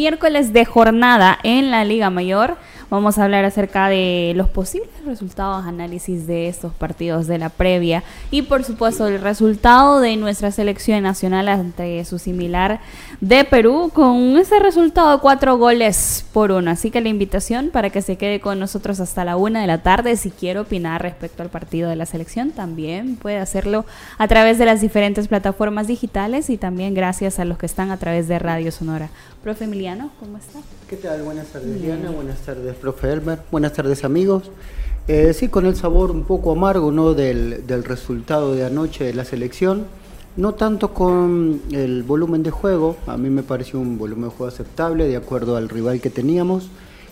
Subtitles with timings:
[0.00, 2.56] miércoles de jornada en la Liga Mayor.
[2.88, 8.02] Vamos a hablar acerca de los posibles resultados, análisis de estos partidos de la previa
[8.30, 12.80] y por supuesto el resultado de nuestra selección nacional ante su similar
[13.20, 16.70] de Perú con ese resultado de cuatro goles por uno.
[16.70, 19.82] Así que la invitación para que se quede con nosotros hasta la una de la
[19.82, 20.16] tarde.
[20.16, 23.84] Si quiere opinar respecto al partido de la selección, también puede hacerlo
[24.18, 27.98] a través de las diferentes plataformas digitales y también gracias a los que están a
[27.98, 29.10] través de Radio Sonora.
[29.42, 30.58] Profe Emiliano, ¿cómo está?
[30.86, 31.22] ¿Qué tal?
[31.22, 32.10] Buenas tardes, Diana.
[32.10, 33.38] Buenas tardes, profe Elmer.
[33.50, 34.50] Buenas tardes, amigos.
[35.08, 37.14] Eh, sí, con el sabor un poco amargo ¿no?
[37.14, 39.86] del, resultado de anoche de la selección.
[40.36, 44.52] No tanto con el volumen de juego, a mí me pareció un volumen de juego
[44.52, 46.68] aceptable de acuerdo al rival que teníamos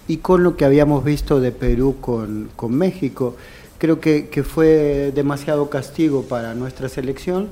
[0.06, 3.36] y con lo que habíamos visto de Perú con, México.
[3.78, 7.48] Creo que, que, fue demasiado castigo para nuestra selección,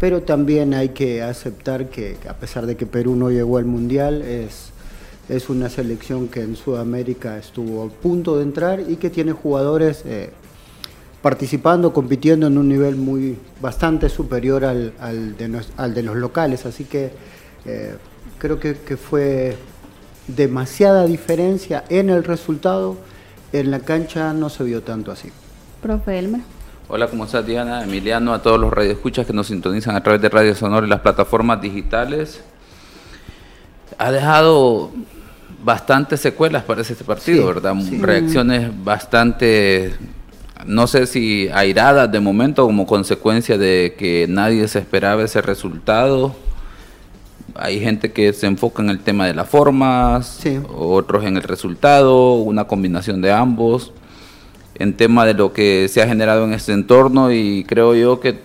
[0.00, 4.22] pero también hay que aceptar que a pesar de que Perú no llegó al Mundial,
[4.22, 4.70] es,
[5.28, 10.02] es una selección que en Sudamérica estuvo a punto de entrar y que tiene jugadores
[10.06, 10.30] eh,
[11.20, 16.64] participando, compitiendo en un nivel muy bastante superior al, al, de, los locales.
[16.64, 17.10] Así que
[17.66, 17.94] eh,
[18.38, 19.54] creo que, que fue
[20.28, 22.96] demasiada diferencia en el resultado.
[23.52, 25.28] En la cancha no se vio tanto así.
[25.82, 26.40] Profe Elmer.
[26.92, 27.84] Hola, ¿cómo estás Diana?
[27.84, 30.98] Emiliano, a todos los radioescuchas que nos sintonizan a través de Radio Sonora y las
[30.98, 32.42] plataformas digitales.
[33.96, 34.90] Ha dejado
[35.62, 37.76] bastantes secuelas para este partido, ¿verdad?
[38.00, 39.94] Reacciones bastante,
[40.66, 46.34] no sé si airadas de momento como consecuencia de que nadie se esperaba ese resultado.
[47.54, 50.40] Hay gente que se enfoca en el tema de las formas,
[50.76, 53.92] otros en el resultado, una combinación de ambos
[54.80, 58.38] en tema de lo que se ha generado en este entorno y creo yo que,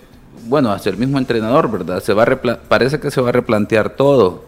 [0.48, 2.04] bueno, hasta el mismo entrenador, ¿verdad?
[2.04, 4.44] Se va a parece que se va a replantear todo.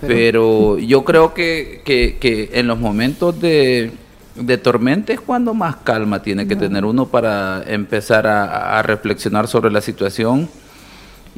[0.00, 3.92] Pero, yo creo que, que, en los momentos de,
[4.34, 9.70] de tormenta es cuando más calma tiene que tener uno para empezar a, reflexionar sobre
[9.70, 10.48] la situación.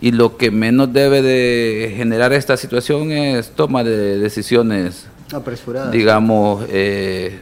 [0.00, 5.92] Y lo que menos debe de generar esta situación es toma de decisiones apresuradas.
[5.92, 7.40] Digamos, eh,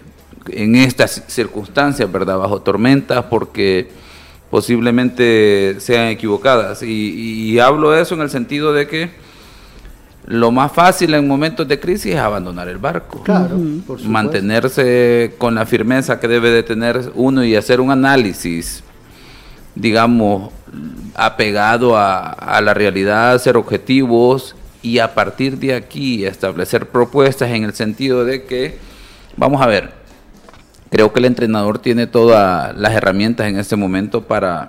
[0.53, 2.39] en estas circunstancias, ¿verdad?
[2.39, 3.89] Bajo tormentas, porque
[4.51, 6.83] posiblemente sean equivocadas.
[6.83, 9.11] Y, hablo de eso en el sentido de que
[10.27, 13.23] lo más fácil en momentos de crisis es abandonar el barco.
[13.23, 13.59] Claro,
[14.05, 18.83] Mantenerse con la firmeza que debe de tener uno y hacer un análisis,
[19.75, 20.53] digamos,
[21.15, 27.65] apegado a, a la realidad, ser objetivos y a partir de aquí establecer propuestas en
[27.65, 28.79] el sentido de que,
[29.37, 29.98] vamos a ver,
[30.91, 34.69] creo que el entrenador tiene todas las herramientas en este momento para,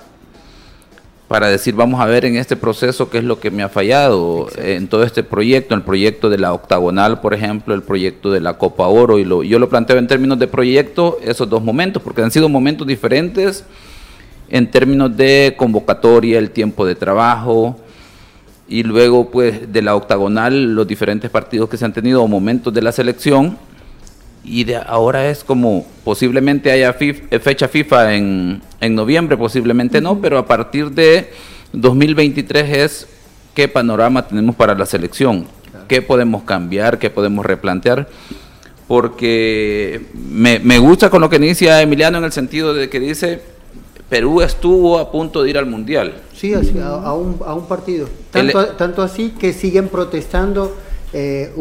[1.28, 4.48] para decir, vamos a ver en este proceso qué es lo que me ha fallado
[4.58, 8.58] en todo este proyecto, el proyecto de la octagonal, por ejemplo, el proyecto de la
[8.58, 12.22] Copa Oro, y lo, yo lo planteo en términos de proyecto, esos dos momentos, porque
[12.22, 13.64] han sido momentos diferentes
[14.50, 17.78] en términos de convocatoria, el tiempo de trabajo,
[18.68, 22.74] y luego pues de la octagonal, los diferentes partidos que se han tenido o momentos
[22.74, 23.58] de la selección,
[24.44, 30.20] y de ahora es como posiblemente haya eh, fecha FIFA en, en noviembre, posiblemente no,
[30.20, 31.32] pero a partir de
[31.74, 33.08] 2023 es
[33.54, 35.46] qué panorama tenemos para la selección,
[35.88, 38.08] qué podemos cambiar, qué podemos replantear,
[38.88, 43.42] porque me, me gusta con lo que inicia Emiliano en el sentido de que dice
[44.10, 46.16] Perú estuvo a punto de ir al Mundial.
[46.36, 48.08] Sí, a, un, a un partido.
[48.32, 50.76] Tanto, tanto así que siguen protestando
[51.12, 51.52] eh,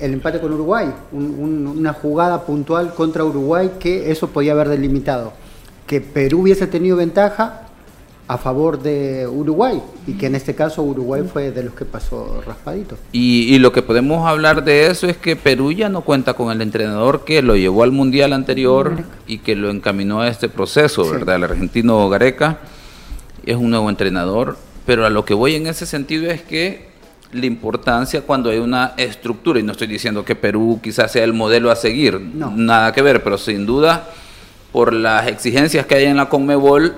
[0.00, 5.32] el, empate con Uruguay, una jugada puntual contra Uruguay que eso podía haber delimitado.
[5.86, 7.66] Que Perú hubiese tenido ventaja
[8.28, 12.42] a favor de Uruguay y que en este caso Uruguay fue de los que pasó
[12.44, 12.96] raspadito.
[13.12, 16.60] Y, lo que podemos hablar de eso es que Perú ya no cuenta con el
[16.60, 21.36] entrenador que lo llevó al Mundial anterior y que lo encaminó a este proceso, ¿verdad?
[21.36, 22.58] El argentino Gareca
[23.44, 24.56] es un nuevo entrenador,
[24.86, 26.95] pero a lo que voy en ese sentido es que
[27.32, 31.32] la importancia cuando hay una estructura, y no estoy diciendo que Perú quizás sea el
[31.32, 34.08] modelo a seguir, nada que ver, pero sin duda,
[34.72, 36.96] por las exigencias que hay en la Conmebol,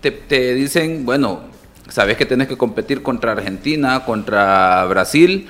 [0.00, 1.40] te, dicen, bueno,
[1.88, 5.48] sabes que tienes que competir contra Argentina, contra Brasil,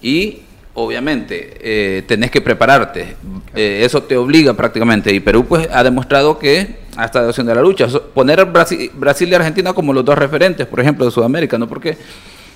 [0.00, 0.40] y
[0.74, 3.16] obviamente eh, tenés que prepararte.
[3.54, 5.12] Eh, eso te obliga prácticamente.
[5.12, 7.86] Y Perú pues ha demostrado que ha estado haciendo la lucha.
[8.14, 11.68] Poner Brasil, Brasil y Argentina como los dos referentes, por ejemplo, de Sudamérica, ¿no?
[11.68, 11.96] Porque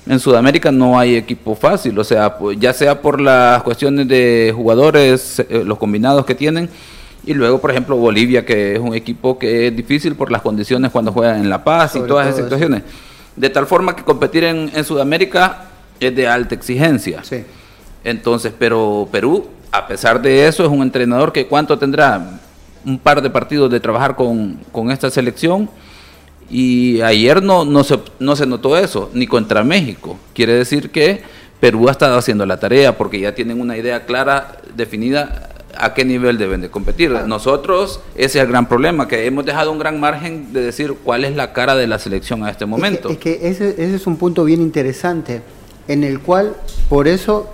[0.07, 5.41] en Sudamérica no hay equipo fácil, o sea, ya sea por las cuestiones de jugadores,
[5.41, 6.69] eh, los combinados que tienen,
[7.25, 10.93] y luego, por ejemplo, Bolivia, que es un equipo que es difícil por las condiciones
[10.93, 12.83] cuando juegan en La Paz y todas esas situaciones.
[13.35, 15.65] De tal forma que competir en, Sudamérica
[15.99, 17.23] es de alta exigencia.
[18.05, 22.39] Entonces, pero Perú, a pesar de eso, es un entrenador que cuánto tendrá
[22.85, 25.69] un par de partidos de trabajar con, con esta selección
[26.51, 30.19] y ayer no, no, se, no se notó eso, ni contra México.
[30.35, 31.23] Quiere decir que
[31.61, 36.05] Perú ha estado haciendo la tarea porque ya tienen una idea clara, definida a qué
[36.05, 37.11] nivel deben de competir.
[37.11, 41.25] Nosotros, ese es el gran problema, que hemos dejado un gran margen de decir cuál
[41.25, 43.11] es la cara de la selección a este momento.
[43.11, 45.43] Es que, ese, ese, es un punto bien interesante,
[45.89, 46.57] en el cual,
[46.89, 47.51] por eso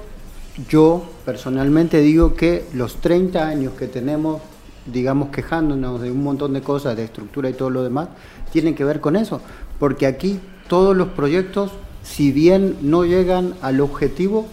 [0.68, 4.42] yo personalmente digo que los 30 años que tenemos,
[4.86, 8.08] digamos, quejándonos de un montón de cosas, de estructura y todo lo demás,
[8.52, 9.40] tienen que ver con eso,
[9.78, 10.38] porque aquí
[10.68, 11.72] todos los proyectos,
[12.02, 14.46] si bien no llegan al objetivo,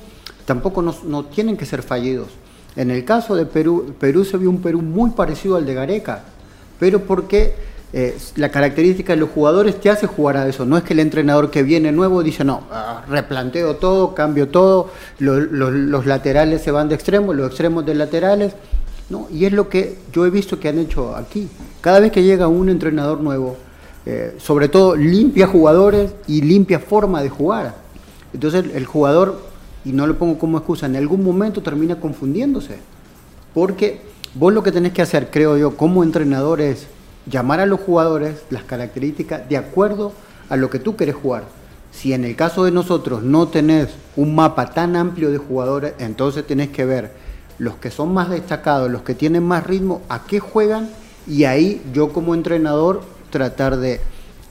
[0.45, 2.29] tampoco no, tienen que ser fallidos.
[2.75, 6.23] En el caso de Perú, Perú se vio un Perú muy parecido al de Gareca,
[6.79, 7.55] pero porque
[7.91, 10.65] eh, la característica de los jugadores te hace jugar a eso.
[10.65, 14.91] No es que el entrenador que viene nuevo dice, no, ah, replanteo todo, cambio todo,
[15.19, 18.53] los laterales se van de extremos, los extremos de laterales.
[19.09, 21.49] No, y es lo que yo he visto que han hecho aquí.
[21.81, 23.57] Cada vez que llega un entrenador nuevo,
[24.05, 27.75] eh, sobre todo limpia jugadores y limpia forma de jugar.
[28.33, 29.41] Entonces el jugador,
[29.85, 32.77] y no lo pongo como excusa, en algún momento termina confundiéndose.
[33.53, 34.01] Porque
[34.35, 36.87] vos lo que tenés que hacer, creo yo, como entrenador es
[37.25, 40.13] llamar a los jugadores las características de acuerdo
[40.49, 41.43] a lo que tú querés jugar.
[41.91, 46.45] Si en el caso de nosotros no tenés un mapa tan amplio de jugadores, entonces
[46.45, 47.11] tenés que ver
[47.57, 50.89] los que son más destacados, los que tienen más ritmo, a qué juegan
[51.27, 54.01] y ahí yo como entrenador tratar de,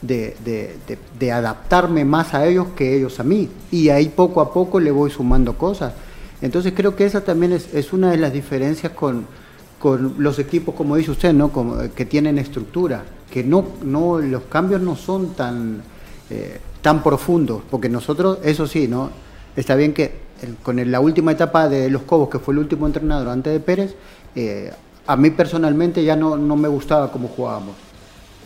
[0.03, 3.49] de, adaptarme más a ellos que ellos a mí.
[3.71, 5.93] Y ahí poco a poco le voy sumando cosas.
[6.41, 9.27] Entonces creo que esa también es, una de las diferencias con,
[9.79, 11.51] con, los equipos, como dice usted, ¿no?
[11.51, 15.83] Como, que tienen estructura, que no, no, los cambios no son tan,
[16.31, 19.11] eh, tan profundos, porque nosotros, eso sí, ¿no?
[19.57, 20.29] Está bien que
[20.63, 23.97] con la última etapa de Los Cobos, que fue el último entrenador antes de Pérez,
[24.37, 24.73] eh,
[25.09, 27.88] a mí personalmente ya no, no me gustaba cómo jugábamos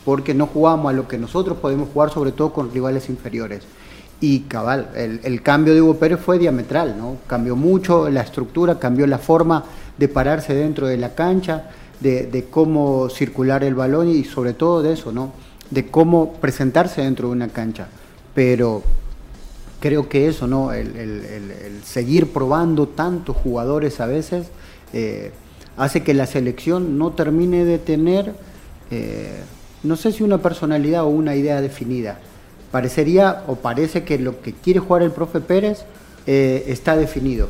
[0.04, 3.62] porque no jugamos a lo que nosotros podemos jugar, sobre todo con rivales inferiores.
[4.20, 7.16] Y cabal, el, cambio de Hugo Pérez fue diametral, ¿no?
[7.26, 9.64] Cambió mucho la estructura, cambió la forma
[9.98, 11.70] de pararse dentro de la cancha,
[12.00, 15.32] de, cómo circular el balón y sobre todo de eso, ¿no?
[15.70, 17.88] De cómo presentarse dentro de una cancha.
[18.32, 18.82] Pero
[19.80, 20.72] creo que eso, ¿no?
[20.72, 24.46] El, seguir probando tantos jugadores a veces
[24.92, 25.32] eh,
[25.76, 28.34] hace que la selección no termine de tener
[28.92, 29.42] eh,
[29.82, 32.18] no sé si una personalidad o una idea definida.
[32.70, 35.84] Parecería o parece que lo que quiere jugar el profe Pérez
[36.26, 37.48] eh, está definido,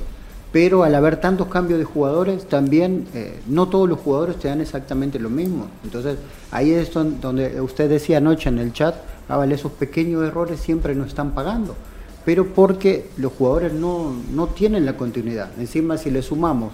[0.50, 4.61] pero al haber tantos cambios de jugadores, también eh, no todos los jugadores te dan
[4.61, 5.69] exactamente lo mismo.
[5.84, 6.17] Entonces,
[6.50, 8.96] ahí es donde usted decía anoche en el chat,
[9.28, 11.76] ah, vale, esos pequeños errores siempre nos están pagando,
[12.25, 15.50] pero porque los jugadores no, no tienen la continuidad.
[15.58, 16.73] Encima, si le sumamos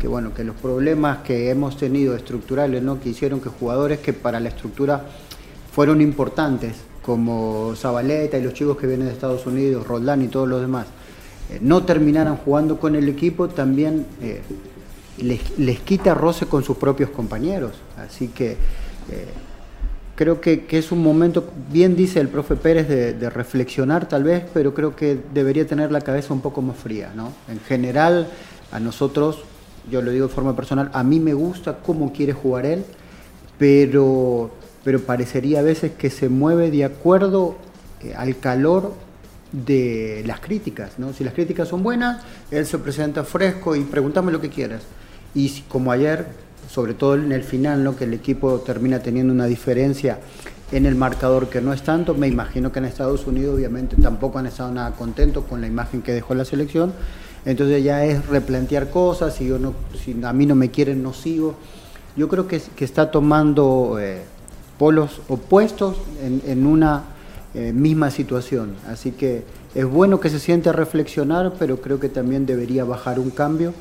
[0.00, 3.00] que bueno, que los problemas que hemos tenido estructurales, ¿no?
[3.00, 5.04] que hicieron que jugadores que para la estructura
[5.72, 10.48] fueron importantes, como Zabaleta y los chicos que vienen de Estados Unidos, Roldán y todos
[10.48, 10.86] los demás,
[11.50, 14.42] eh, no terminaran jugando con el equipo, también eh,
[15.18, 17.72] les, quita roce con sus propios compañeros.
[17.96, 18.56] Así que eh,
[20.16, 24.44] creo que, es un momento, bien dice el profe Pérez, de, de, reflexionar tal vez,
[24.52, 27.12] pero creo que debería tener la cabeza un poco más fría.
[27.14, 27.32] ¿no?
[27.48, 28.28] En general,
[28.72, 29.44] a nosotros
[29.90, 32.84] yo lo digo de forma personal, a mí me gusta cómo quiere jugar él,
[33.58, 34.50] pero,
[34.84, 37.56] pero parecería a veces que se mueve de acuerdo
[38.02, 38.94] eh, al calor
[39.52, 41.12] de las críticas, ¿no?
[41.12, 44.82] Si las críticas son buenas, él se presenta fresco y pregúntame lo que quieras.
[45.34, 46.26] Y como ayer,
[46.68, 47.96] sobre todo en el final, ¿no?
[47.96, 50.18] que el equipo termina teniendo una diferencia
[50.72, 54.38] en el marcador que no es tanto, me imagino que en Estados Unidos obviamente tampoco
[54.38, 56.92] han estado nada contentos con la imagen que dejó la selección
[57.46, 59.72] entonces ya es replantear cosas, si, yo no,
[60.04, 61.54] si a mí no me quieren, no sigo.
[62.16, 64.22] Yo creo que, está tomando eh,
[64.78, 67.04] polos opuestos en, una
[67.54, 68.74] eh, misma situación.
[68.88, 69.44] Así que
[69.76, 73.74] es bueno que se siente a reflexionar, pero creo que también debería bajar un cambio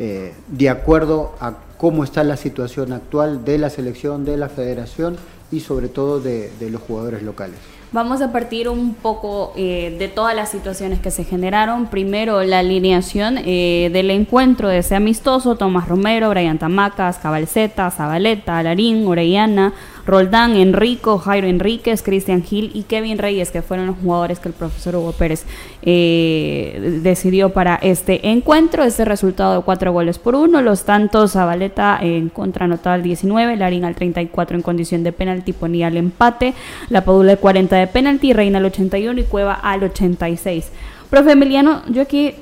[0.00, 5.16] eh, de acuerdo a cómo está la situación actual de la selección, de la federación
[5.52, 7.58] y sobre todo de los jugadores locales.
[7.92, 11.88] Vamos a partir un poco eh, de todas las situaciones que se generaron.
[11.88, 18.56] Primero, la alineación eh, del encuentro de ese amistoso, Tomás Romero, Brian Tamacas, Cabalceta, Zabaleta,
[18.56, 19.74] Alarín, Orellana,
[20.06, 24.54] Roldán, Enrico, Jairo Enríquez, Cristian Gil y Kevin Reyes, que fueron los jugadores que el
[24.54, 25.44] profesor Hugo Pérez
[25.82, 28.84] eh, decidió para este encuentro.
[28.84, 30.62] Este resultado de cuatro goles por uno.
[30.62, 35.52] Los tantos Zabaleta en contra anotado al 19, Larín al 34 en condición de penalti
[35.52, 36.54] ponía el empate,
[36.88, 40.70] La Padula de 40 de penalti, Reina al 81 y Cueva al 86.
[41.10, 42.34] Profe Emiliano, yo aquí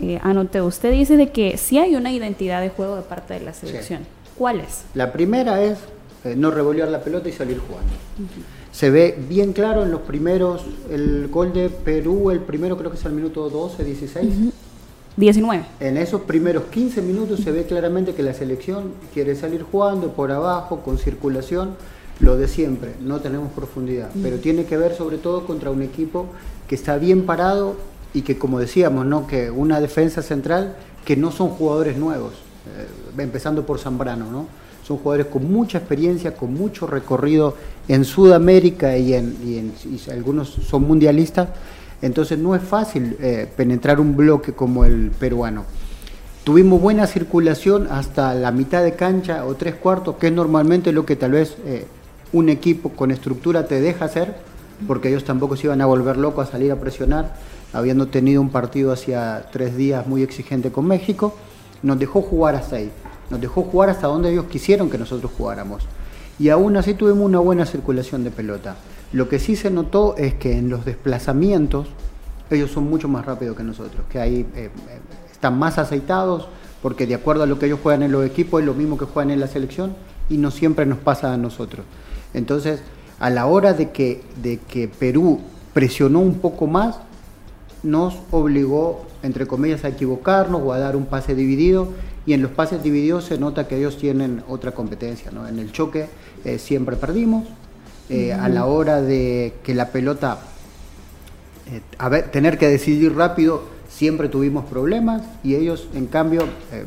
[0.00, 3.40] eh, anoté, usted dice de que sí hay una identidad de juego de parte de
[3.40, 4.00] la selección.
[4.36, 4.84] ¿Cuál es?
[4.94, 5.78] La primera es
[6.26, 7.92] eh, no revolear la pelota y salir jugando.
[8.72, 12.96] Se ve bien claro en los primeros, el gol de Perú, el primero creo que
[12.96, 14.34] es al minuto 12, 16.
[15.16, 15.64] 19.
[15.80, 20.30] En esos primeros 15 minutos se ve claramente que la selección quiere salir jugando por
[20.30, 21.76] abajo, con circulación,
[22.20, 26.26] lo de siempre, no tenemos profundidad, pero tiene que ver sobre todo contra un equipo
[26.66, 27.76] que está bien parado
[28.14, 29.26] y que como decíamos, ¿no?
[29.26, 34.46] que una defensa central que no son jugadores nuevos, eh, empezando por Zambrano, ¿no?
[34.86, 37.56] Son jugadores con mucha experiencia, con mucho recorrido
[37.88, 39.72] en Sudamérica y, en,
[40.12, 41.48] algunos son mundialistas,
[42.02, 45.64] entonces no es fácil eh, penetrar un bloque como el peruano.
[46.44, 51.04] Tuvimos buena circulación hasta la mitad de cancha o tres cuartos, que es normalmente lo
[51.04, 51.84] que tal vez eh,
[52.32, 54.36] un equipo con estructura te deja hacer,
[54.86, 57.34] porque ellos tampoco se iban a volver locos a salir a presionar,
[57.72, 61.34] habiendo tenido un partido hacia tres días muy exigente con México,
[61.82, 62.92] nos dejó jugar hasta ahí,
[63.30, 65.84] nos dejó jugar hasta donde ellos quisieron que nosotros jugáramos.
[66.38, 68.76] Y aún así tuvimos una buena circulación de pelota.
[69.12, 71.88] Lo que sí se notó es que en los desplazamientos
[72.50, 74.70] ellos son mucho más rápidos que nosotros, que ahí eh, eh,
[75.30, 76.48] están más aceitados,
[76.82, 79.06] porque de acuerdo a lo que ellos juegan en los equipos es lo mismo que
[79.06, 79.94] juegan en la selección
[80.28, 81.86] y no siempre nos pasa a nosotros.
[82.34, 82.82] Entonces,
[83.18, 85.40] a la hora de que, de que Perú
[85.72, 86.98] presionó un poco más,
[87.82, 91.88] nos obligó, entre comillas, a equivocarnos o a dar un pase dividido.
[92.26, 95.30] Y en los pases divididos se nota que ellos tienen otra competencia.
[95.30, 95.46] ¿no?
[95.46, 96.06] En el choque
[96.44, 97.46] eh, siempre perdimos.
[98.08, 100.38] Eh, a la hora de que la pelota,
[101.72, 105.22] eh, a ver, tener que decidir rápido, siempre tuvimos problemas.
[105.42, 106.44] Y ellos, en cambio,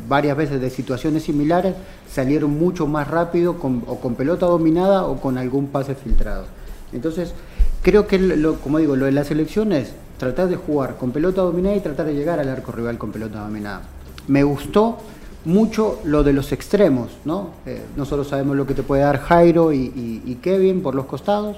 [0.08, 1.76] varias veces de situaciones similares,
[2.12, 3.52] salieron mucho más rápido
[3.88, 6.46] o con pelota dominada o con algún pase filtrado.
[6.92, 7.34] Entonces,
[7.82, 11.42] creo que, lo, como digo, lo de la selección es tratar de jugar con pelota
[11.42, 13.82] dominada y tratar de llegar al arco rival con pelota dominada.
[14.28, 15.00] Me gustó
[15.46, 17.52] mucho lo de los extremos, ¿no?
[17.66, 21.58] Eh, nosotros sabemos lo que te puede dar Jairo y, Kevin por los costados.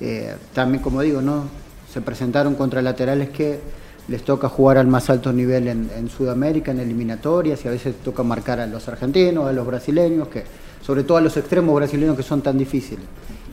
[0.00, 1.44] Eh, también, como digo, ¿no?
[1.92, 3.60] Se presentaron contra laterales que
[4.08, 8.22] les toca jugar al más alto nivel en, Sudamérica, en eliminatorias, y a veces toca
[8.22, 10.44] marcar a los argentinos, a los brasileños, que,
[10.84, 13.04] sobre todo a los extremos brasileños que son tan difíciles.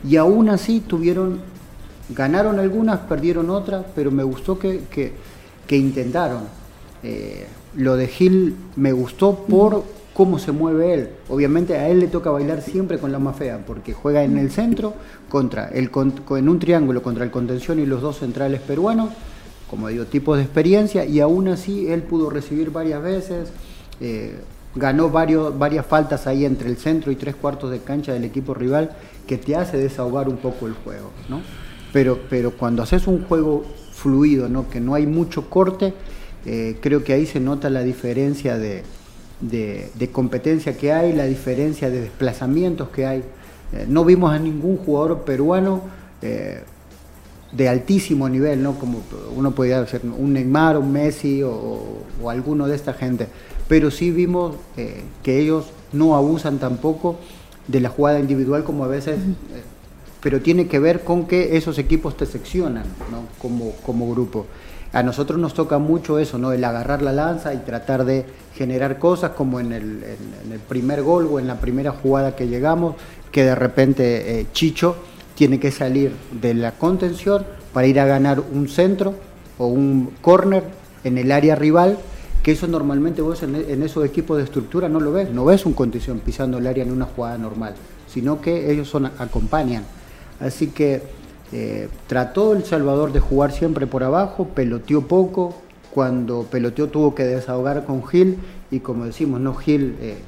[0.06, 1.40] Y aún así tuvieron,
[2.10, 6.42] ganaron algunas, perdieron otras, pero me gustó que, que, intentaron.
[7.02, 9.84] Eh, lo de Gil me gustó por
[10.14, 11.08] cómo se mueve él.
[11.28, 14.50] Obviamente a él le toca bailar siempre con la más fea, porque juega en el
[14.50, 14.94] centro
[15.28, 15.90] contra el,
[16.36, 19.10] en un triángulo contra el contención y los dos centrales peruanos
[19.70, 23.52] como digo, tipos de experiencia y aún así él pudo recibir varias veces,
[24.00, 24.40] eh,
[24.74, 28.52] ganó varios, varias faltas ahí entre el centro y tres cuartos de cancha del equipo
[28.52, 28.90] rival
[29.28, 31.40] que te hace desahogar un poco el juego, ¿no?
[31.92, 34.68] Pero, pero cuando haces un juego fluido, ¿no?
[34.68, 35.94] que no hay mucho corte,
[36.46, 38.82] eh, creo que ahí se nota la diferencia de,
[40.12, 43.18] competencia que hay, la diferencia de desplazamientos que hay.
[43.72, 45.82] Eh, no vimos a ningún jugador peruano
[47.52, 48.78] de altísimo nivel, ¿no?
[48.78, 49.02] Como
[49.34, 53.26] uno podría ser un Neymar, un Messi o, alguno de esta gente.
[53.68, 57.16] Pero sí vimos eh, que ellos no abusan tampoco
[57.66, 59.62] de la jugada individual como a veces, eh,
[60.20, 63.24] pero tiene que ver con que esos equipos te seccionan, ¿no?
[63.40, 64.46] Como, como grupo.
[64.92, 66.52] A nosotros nos toca mucho eso, ¿no?
[66.52, 70.00] El agarrar la lanza y tratar de generar cosas como en el,
[70.68, 72.96] primer gol o en la primera jugada que llegamos,
[73.30, 74.96] que de repente eh, Chicho
[75.36, 79.14] tiene que salir de la contención para ir a ganar un centro
[79.58, 80.64] o un corner
[81.04, 81.98] en el área rival,
[82.42, 85.72] que eso normalmente vos en, esos equipos de estructura no lo ves, no ves un
[85.72, 87.74] contención pisando el área en una jugada normal,
[88.08, 89.84] sino que ellos son, acompañan.
[90.40, 91.02] Así que
[91.52, 95.54] eh, trató El Salvador de jugar siempre por abajo, peloteó poco,
[95.92, 98.38] cuando peloteó tuvo que desahogar con Gil
[98.70, 100.18] y como decimos, no Gil eh,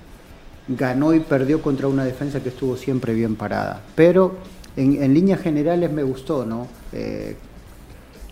[0.68, 3.82] ganó y perdió contra una defensa que estuvo siempre bien parada.
[3.94, 4.36] Pero
[4.76, 6.66] en, líneas generales me gustó, ¿no?
[6.92, 7.36] Eh,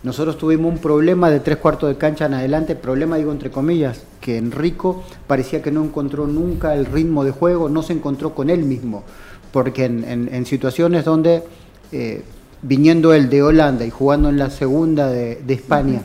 [0.03, 4.03] nosotros tuvimos un problema de tres cuartos de cancha en adelante, problema digo entre comillas,
[4.19, 8.49] que Enrico parecía que no encontró nunca el ritmo de juego, no se encontró con
[8.49, 9.03] él mismo,
[9.51, 11.43] porque en, situaciones donde,
[11.91, 12.23] eh,
[12.61, 16.01] viniendo él de Holanda y jugando en la segunda de, España,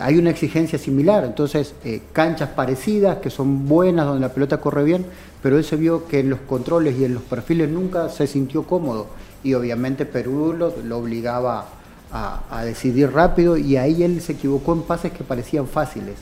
[0.00, 4.84] hay una exigencia similar, entonces eh, canchas parecidas que son buenas, donde la pelota corre
[4.84, 5.06] bien,
[5.42, 8.64] pero él se vio que en los controles y en los perfiles nunca se sintió
[8.64, 9.06] cómodo
[9.42, 11.66] y obviamente Perú lo, obligaba
[12.12, 16.16] a, decidir rápido y ahí él se equivocó en pases que parecían fáciles.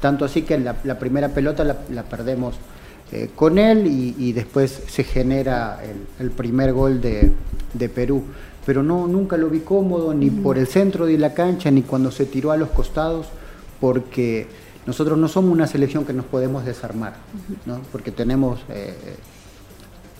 [0.00, 2.56] Tanto así que la, la primera pelota la, perdemos
[3.12, 5.80] eh, con él y, después se genera
[6.18, 8.24] el, primer gol de, Perú.
[8.64, 12.10] Pero no, nunca lo vi cómodo, ni por el centro de la cancha, ni cuando
[12.10, 13.26] se tiró a los costados,
[13.80, 14.46] porque
[14.86, 17.14] nosotros no somos una selección que nos podemos desarmar,
[17.66, 17.80] ¿no?
[17.92, 18.94] porque tenemos eh,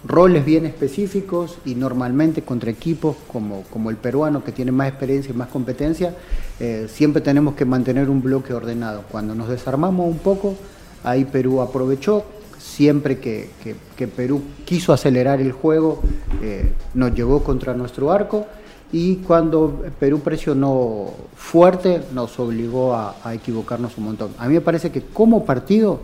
[0.05, 5.33] roles bien específicos y normalmente contra equipos como, como el peruano que tiene más experiencia
[5.33, 6.15] y más competencia,
[6.61, 9.05] eh, siempre tenemos que mantener un bloque ordenado.
[9.11, 10.55] Cuando nos desarmamos un poco,
[11.03, 12.25] ahí Perú aprovechó,
[12.73, 13.51] siempre que,
[13.97, 16.01] que, Perú quiso acelerar el juego,
[16.41, 18.47] eh, nos llegó contra nuestro arco
[18.93, 24.31] y cuando Perú presionó fuerte nos obligó a, equivocarnos un montón.
[24.39, 26.01] A mí me parece que como partido,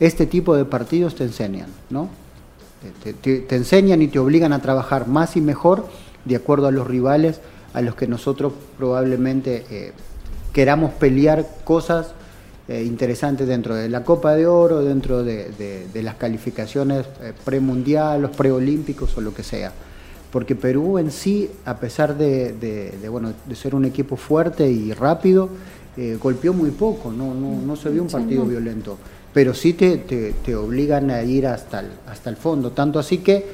[0.00, 2.08] este tipo de partidos te enseñan, ¿no?
[3.22, 5.86] Te, enseñan y te obligan a trabajar más y mejor
[6.24, 7.40] de acuerdo a los rivales
[7.72, 9.92] a los que nosotros probablemente eh,
[10.52, 12.14] queramos pelear cosas
[12.66, 18.30] eh, interesantes dentro de la Copa de Oro, dentro de, las calificaciones eh, premundial, los
[18.30, 19.70] preolímpicos o lo que sea.
[20.32, 25.50] Porque Perú en sí, a pesar de, bueno, de ser un equipo fuerte y rápido,
[25.98, 28.96] eh, golpeó muy poco, no, no, no se vio un partido violento,
[29.34, 33.44] pero sí te, te, obligan a ir hasta el, hasta el fondo, tanto así que,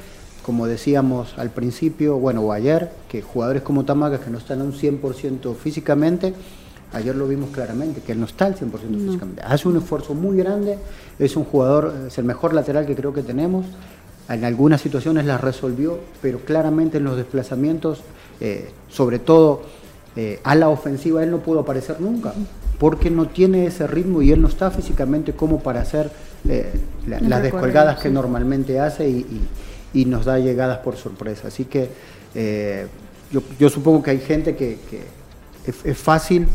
[0.43, 4.65] como decíamos al principio, bueno, o ayer, que jugadores como Tamaga que no están a
[4.65, 6.33] un 100% físicamente,
[6.93, 10.37] ayer lo vimos claramente, que él no está al 100% físicamente, hace un esfuerzo muy
[10.37, 10.79] grande,
[11.19, 13.67] es un jugador, es el mejor lateral que creo que tenemos,
[14.29, 18.01] en algunas situaciones las resolvió, pero claramente en los desplazamientos,
[18.41, 19.63] eh, sobre todo
[20.17, 22.33] eh, a la ofensiva, él no pudo aparecer nunca,
[22.79, 26.11] porque no tiene ese ritmo y él no está físicamente como para hacer
[26.49, 26.73] eh,
[27.07, 29.47] las descolgadas que normalmente hace y,
[30.07, 31.49] nos da llegadas por sorpresa.
[31.49, 31.91] Así que
[33.59, 34.79] yo, supongo que hay gente que,
[35.85, 36.47] es, fácil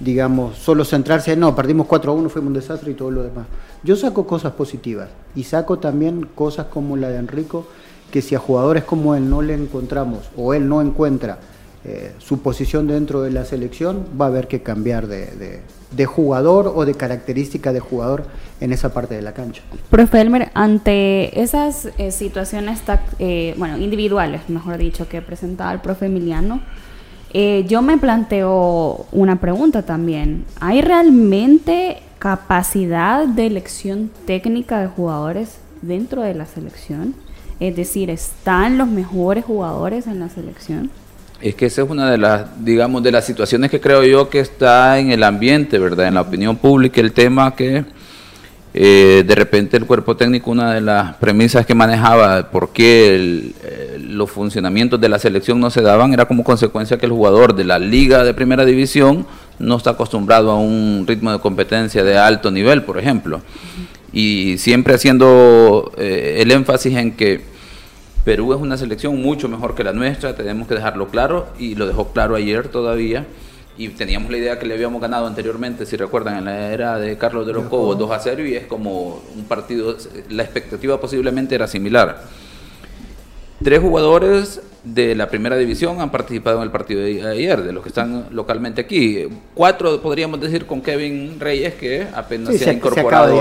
[0.00, 3.22] digamos, solo centrarse en, no, perdimos 4 a 1, fuimos un desastre y todo lo
[3.22, 3.46] demás.
[3.82, 7.66] Yo saco cosas positivas y saco también cosas como la de Enrico,
[8.10, 11.38] que si a jugadores como él no le encontramos o él no encuentra
[11.84, 15.60] eh, su posición dentro de la selección, va a haber que cambiar de,
[16.04, 18.24] jugador o de característica de jugador
[18.60, 19.62] en esa parte de la cancha.
[19.88, 22.82] Profe Elmer, ante esas eh, situaciones
[23.20, 26.60] eh, bueno, individuales, mejor dicho, que presentaba el profe Emiliano,
[27.32, 30.44] yo me planteo una pregunta también.
[30.60, 37.14] ¿Hay realmente capacidad de elección técnica de jugadores dentro de la selección?
[37.60, 40.90] Es decir, ¿están los mejores jugadores en la selección?
[41.40, 44.40] Es que esa es una de las, digamos, de las situaciones que creo yo que
[44.40, 46.08] está en el ambiente, ¿verdad?
[46.08, 47.84] En la opinión pública, el tema que
[48.72, 53.95] eh, de repente el cuerpo técnico, una de las premisas que manejaba por qué eh,
[54.16, 57.64] los funcionamientos de la selección no se daban, era como consecuencia que el jugador de
[57.64, 59.26] la liga de primera división
[59.58, 63.40] no está acostumbrado a un ritmo de competencia de alto nivel, por ejemplo.
[64.12, 67.42] Y siempre haciendo eh, el énfasis en que
[68.24, 71.86] Perú es una selección mucho mejor que la nuestra, tenemos que dejarlo claro, y lo
[71.86, 73.26] dejó claro ayer todavía.
[73.78, 77.18] Y teníamos la idea que le habíamos ganado anteriormente, si recuerdan, en la era de
[77.18, 79.94] Carlos de los Cobos 2 a 0, y es como un partido,
[80.30, 82.22] la expectativa posiblemente era similar.
[83.62, 87.82] Tres jugadores de la primera división han participado en el partido de ayer, de los
[87.82, 89.24] que están localmente aquí.
[89.54, 93.40] Cuatro, podríamos decir, con Kevin Reyes, que apenas se, ha incorporado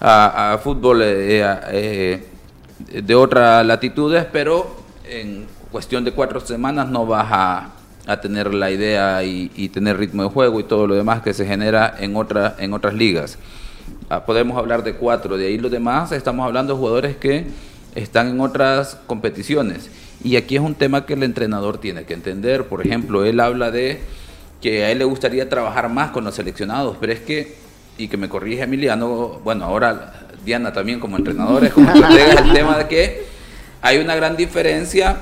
[0.00, 2.22] a, fútbol eh, eh,
[3.02, 4.76] de otras latitudes, pero
[5.08, 7.70] en cuestión de cuatro semanas no vas a,
[8.22, 11.94] tener la idea y, tener ritmo de juego y todo lo demás que se genera
[12.00, 13.38] en, otra, en otras ligas.
[14.08, 17.46] Ah, podemos hablar de cuatro, de ahí los demás estamos hablando de jugadores que
[18.02, 19.90] están en otras competiciones.
[20.22, 22.64] Y aquí es un tema que el entrenador tiene que entender.
[22.64, 24.00] Por ejemplo, él habla de
[24.60, 27.56] que a él le gustaría trabajar más con los seleccionados, pero es que,
[27.96, 32.78] y que me corrige Emiliano, bueno, ahora Diana también como entrenador, es como el tema
[32.78, 33.22] de que
[33.82, 35.18] hay una gran diferencia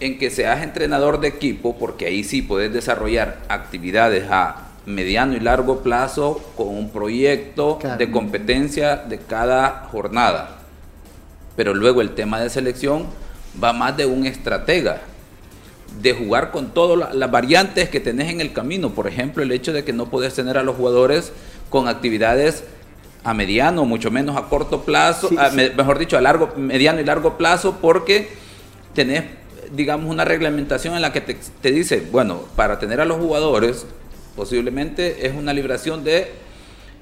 [0.00, 5.40] en que seas entrenador de equipo, porque ahí sí puedes desarrollar actividades a mediano y
[5.40, 10.59] largo plazo con un proyecto de competencia de cada jornada
[11.60, 13.04] pero luego el tema de selección
[13.62, 15.02] va más de un estratega,
[16.00, 18.94] de jugar con todas las variantes que tenés en el camino.
[18.94, 21.34] Por ejemplo, el hecho de que no podés tener a los jugadores
[21.68, 22.64] con actividades
[23.24, 25.28] a mediano, mucho menos a corto plazo,
[25.76, 28.30] mejor dicho, a largo, mediano y largo plazo, porque
[28.94, 29.24] tenés,
[29.72, 33.84] digamos, una reglamentación en la que te, te dice, bueno, para tener a los jugadores,
[34.34, 36.32] posiblemente es una liberación de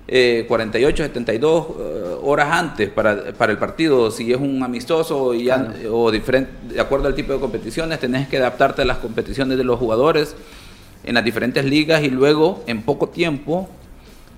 [0.09, 5.51] 48, eh, 72 eh, horas antes para, para, el partido, si es un amistoso y
[5.91, 9.65] o diferente, de acuerdo al tipo de competiciones, tenés que adaptarte a las competiciones de
[9.65, 10.35] los jugadores
[11.05, 13.69] en las diferentes ligas y luego en poco tiempo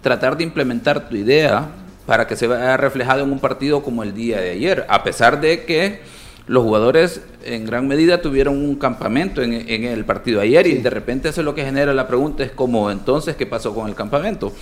[0.02, 1.68] tratar de implementar tu idea
[2.04, 5.40] para que se vea reflejado en un partido como el día de ayer, a pesar
[5.40, 6.00] de que
[6.48, 10.90] los jugadores en gran medida tuvieron un campamento en, en el partido ayer y de
[10.90, 13.94] repente eso es lo que genera la pregunta, es como entonces, ¿qué pasó con el
[13.94, 14.52] campamento?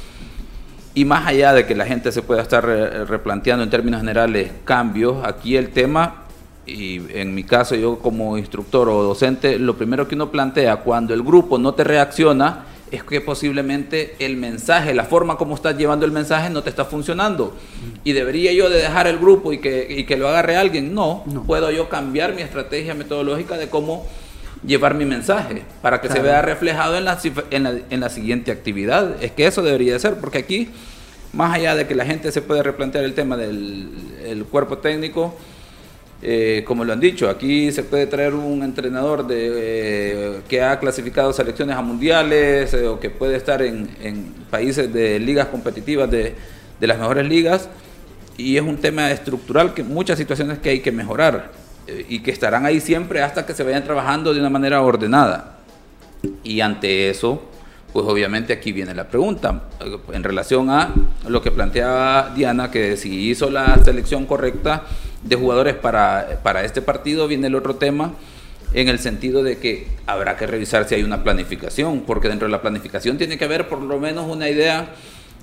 [0.95, 5.25] Y más allá de que la gente se pueda estar replanteando en términos generales cambios,
[5.25, 6.25] aquí el tema,
[6.67, 11.15] y en mi caso yo como instructor o docente, lo primero que uno plantea cuando
[11.15, 16.07] el grupo no te reacciona es que posiblemente el mensaje, la forma como estás llevando
[16.07, 17.55] el mensaje no te está funcionando.
[18.05, 20.95] Y debería yo de dejar el grupo y que, que lo agarre alguien.
[20.95, 24.07] No, puedo yo cambiar mi estrategia metodológica de cómo
[24.67, 27.19] llevar mi mensaje para que se vea reflejado en la,
[27.91, 29.23] en, la, siguiente actividad.
[29.23, 30.69] Es que eso debería de ser, porque aquí,
[31.33, 35.35] más allá de que la gente se puede replantear el tema del cuerpo técnico,
[36.21, 40.81] eh, como lo han dicho, aquí se puede traer un entrenador de, eh, que ha
[40.81, 43.89] clasificado selecciones a mundiales eh, o que puede estar en,
[44.51, 46.35] países de ligas competitivas de,
[46.81, 47.69] las mejores ligas
[48.37, 51.53] y es un tema estructural que muchas situaciones que hay que mejorar
[52.09, 55.59] y que estarán ahí siempre hasta que se vayan trabajando de una manera ordenada.
[56.43, 57.43] Y ante eso,
[57.93, 59.63] pues obviamente aquí viene la pregunta
[60.13, 60.95] en relación a
[61.27, 64.85] lo que planteaba Diana, que si hizo la selección correcta,
[65.23, 68.13] de jugadores para, para este partido, viene el otro tema
[68.73, 72.53] en el sentido de que habrá que revisar si hay una planificación, porque dentro de
[72.53, 74.91] la planificación tiene que haber por lo menos una idea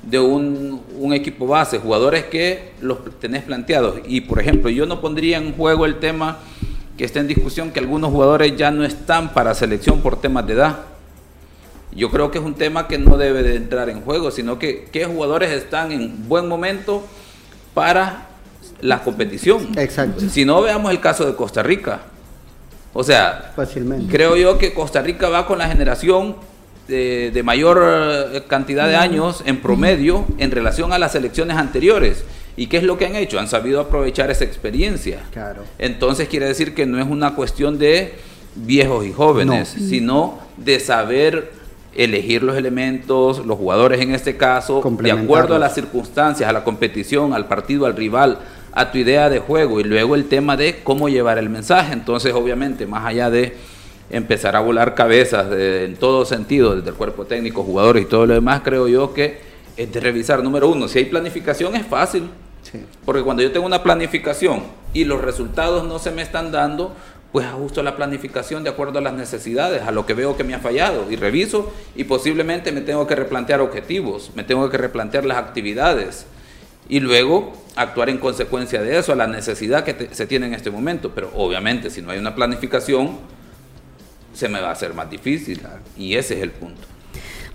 [0.03, 3.99] de un, un, equipo base, jugadores que los tenés planteados.
[4.08, 6.39] Y por ejemplo, yo no pondría en juego el tema
[6.97, 10.53] que está en discusión, que algunos jugadores ya no están para selección por temas de
[10.53, 10.79] edad.
[11.91, 14.89] Yo creo que es un tema que no debe de entrar en juego, sino que
[14.91, 17.03] qué jugadores están en buen momento
[17.73, 18.27] para
[18.81, 19.77] la competición.
[19.77, 20.29] Exacto.
[20.29, 22.01] Si no, veamos el caso de Costa Rica.
[22.93, 24.12] O sea, Fácilmente.
[24.12, 26.36] creo yo que Costa Rica va con la generación
[26.88, 32.24] de, mayor eh, cantidad de años en promedio en relación a las elecciones anteriores.
[32.58, 33.39] ¿Y qué es lo que han hecho?
[33.39, 35.24] Han sabido aprovechar esa experiencia.
[35.32, 35.63] Claro.
[35.78, 38.13] Entonces quiere decir que no es una cuestión de
[38.56, 41.52] viejos y jóvenes, sino de saber
[41.93, 46.63] elegir los elementos, los jugadores en este caso, de acuerdo a las circunstancias, a la
[46.63, 48.39] competición, al partido, al rival,
[48.74, 51.93] a tu idea de juego y luego el tema de cómo llevar el mensaje.
[51.93, 53.56] Entonces, obviamente, más allá de
[54.10, 58.34] empezar a volar cabezas en todo sentido, desde el cuerpo técnico, jugadores y todo lo
[58.34, 59.39] demás, creo yo que
[59.78, 60.44] es de revisar.
[60.44, 62.30] Número uno, si hay planificación es fácil.
[63.06, 64.63] Porque cuando yo tengo una planificación
[64.94, 66.96] y los resultados no se me están dando,
[67.32, 70.54] pues ajusto la planificación de acuerdo a las necesidades, a lo que veo que me
[70.54, 75.26] ha fallado y reviso y posiblemente me tengo que replantear objetivos, me tengo que replantear
[75.26, 76.26] las actividades
[76.88, 80.72] y luego actuar en consecuencia de eso, a la necesidad que se tiene en este
[80.72, 81.12] momento.
[81.13, 83.18] Pero obviamente si no hay una planificación,
[84.36, 85.62] se me va a hacer más difícil.
[85.98, 86.94] Y ese es el punto.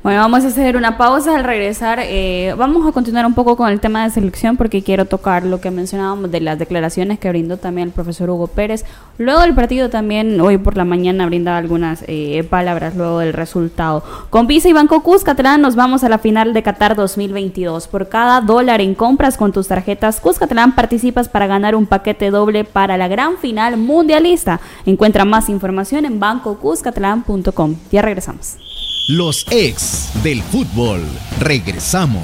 [0.03, 1.99] Bueno, vamos a hacer una pausa al regresar.
[2.03, 5.61] Eh, vamos a continuar un poco con el tema de selección porque quiero tocar lo
[5.61, 8.87] que mencionábamos de las declaraciones que brindó también el profesor Hugo Pérez.
[9.19, 14.03] Luego del partido también, hoy por la mañana, brinda algunas eh, palabras luego del resultado.
[14.31, 17.87] Con Visa y Banco Cuscatlán nos vamos a la final de Qatar 2022.
[17.87, 22.65] Por cada dólar en compras con tus tarjetas Cuscatlán participas para ganar un paquete doble
[22.65, 24.61] para la gran final mundialista.
[24.87, 27.77] Encuentra más información en bancocuscatlán.com.
[27.93, 28.57] Ya regresamos.
[29.07, 31.03] Los ex del fútbol.
[31.41, 32.23] Regresamos.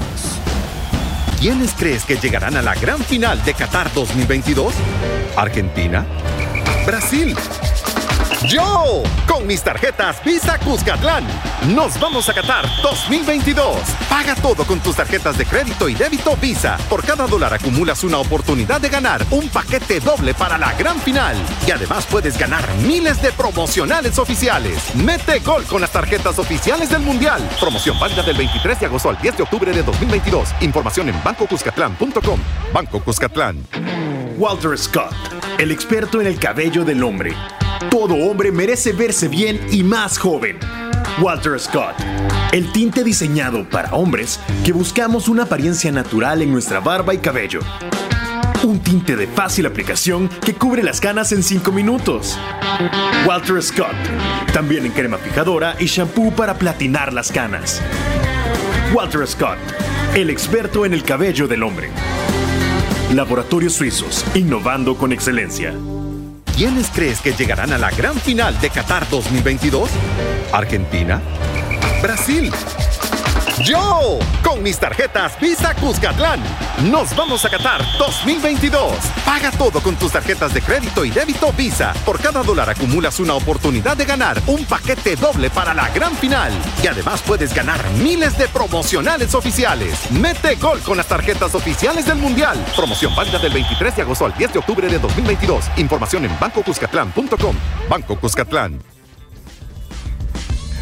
[1.39, 4.73] ¿Quiénes crees que llegarán a la gran final de Qatar 2022?
[5.35, 6.05] ¿Argentina?
[6.85, 7.35] ¿Brasil?
[8.45, 11.25] Yo, con mis tarjetas Visa Cuscatlán,
[11.73, 13.79] nos vamos a Qatar 2022.
[14.07, 16.77] Paga todo con tus tarjetas de crédito y débito Visa.
[16.87, 21.35] Por cada dólar acumulas una oportunidad de ganar un paquete doble para la gran final.
[21.65, 24.93] Y además puedes ganar miles de promocionales oficiales.
[24.95, 27.41] Mete gol con las tarjetas oficiales del Mundial.
[27.59, 30.49] Promoción válida del 23 de agosto al 10 de octubre de 2022.
[30.61, 32.39] Información en bancocuscatlán.com.
[32.71, 33.65] Banco Cuscatlán.
[34.37, 35.15] Walter Scott,
[35.57, 37.35] el experto en el cabello del hombre
[37.89, 40.57] todo hombre merece verse bien y más joven.
[41.19, 41.95] Walter Scott,
[42.51, 47.59] el tinte diseñado para hombres que buscamos una apariencia natural en nuestra barba y cabello.
[48.63, 52.37] Un tinte de fácil aplicación que cubre las canas en 5 minutos.
[53.25, 53.95] Walter Scott,
[54.53, 57.81] también en crema fijadora y shampoo para platinar las canas.
[58.93, 59.57] Walter Scott,
[60.15, 61.89] el experto en el cabello del hombre.
[63.13, 65.73] Laboratorios Suizos, innovando con excelencia.
[66.57, 69.91] ¿Quiénes crees que llegarán a la gran final de Qatar 2022?
[70.51, 71.21] ¿Argentina?
[72.01, 72.51] ¿Brasil?
[73.63, 76.39] Yo, con mis tarjetas Visa Cuscatlán,
[76.91, 78.93] nos vamos a Qatar 2022.
[79.25, 81.93] Paga todo con tus tarjetas de crédito y débito Visa.
[82.05, 86.51] Por cada dólar acumulas una oportunidad de ganar un paquete doble para la gran final.
[86.83, 90.11] Y además puedes ganar miles de promocionales oficiales.
[90.11, 92.63] Mete gol con las tarjetas oficiales del Mundial.
[92.75, 95.65] Promoción válida del 23 de agosto al 10 de octubre de 2022.
[95.77, 97.55] Información en bancocuscatlán.com.
[97.89, 98.96] Banco Cuscatlán.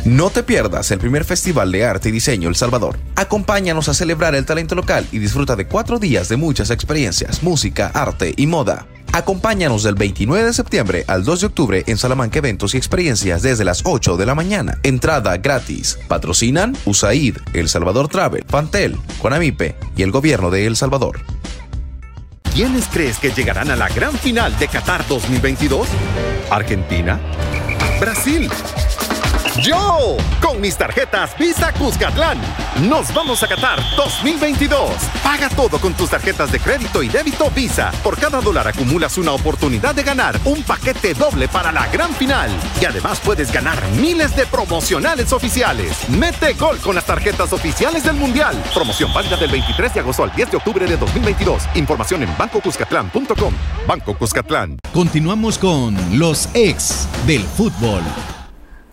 [0.05, 2.99] No te pierdas el primer Festival de Arte y Diseño El Salvador.
[3.15, 7.87] Acompáñanos a celebrar el talento local y disfruta de cuatro días de muchas experiencias, música,
[7.87, 8.85] arte y moda.
[9.13, 13.65] Acompáñanos del 29 de septiembre al 2 de octubre en Salamanca Eventos y Experiencias desde
[13.65, 14.77] las 8 de la mañana.
[14.83, 15.97] Entrada gratis.
[16.07, 21.21] Patrocinan USAID, El Salvador Travel, Fantel, Conamipe y el Gobierno de El Salvador.
[22.53, 25.87] ¿Quiénes crees que llegarán a la gran final de Qatar 2022?
[26.51, 27.19] ¿Argentina?
[27.99, 28.51] ¿Brasil?
[29.61, 32.37] Yo, con mis tarjetas Visa Cuscatlán,
[32.89, 34.91] nos vamos a Qatar 2022.
[35.23, 37.91] Paga todo con tus tarjetas de crédito y débito Visa.
[38.03, 42.49] Por cada dólar acumulas una oportunidad de ganar un paquete doble para la gran final.
[42.81, 46.09] Y además puedes ganar miles de promocionales oficiales.
[46.09, 48.61] Mete gol con las tarjetas oficiales del Mundial.
[48.73, 51.63] Promoción válida del 23 de agosto al 10 de octubre de 2022.
[51.75, 53.53] Información en bancocuscatlán.com.
[53.87, 54.79] Banco Cuscatlán.
[54.93, 58.03] Continuamos con los ex del fútbol.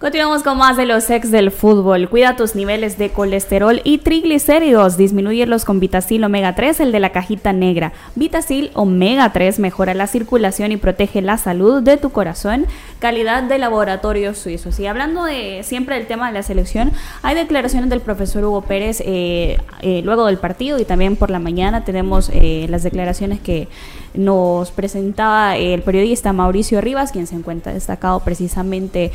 [0.03, 2.09] Continuamos con más de los ex del fútbol.
[2.09, 4.97] Cuida tus niveles de colesterol y triglicéridos.
[4.97, 7.93] Disminuyelos con Vitacil Omega 3, el de la cajita negra.
[8.17, 12.67] Vitacil Omega 3 mejora la circulación y protege la salud de tu corazón.
[13.03, 14.79] Calidad de laboratorios suizos.
[14.79, 19.03] Y hablando de siempre del tema de la selección, hay declaraciones del profesor Hugo Pérez
[19.05, 23.67] eh, eh, luego del partido y también por la mañana tenemos eh, las declaraciones que
[24.15, 29.11] nos presentaba el periodista Mauricio Rivas, quien se encuentra destacado precisamente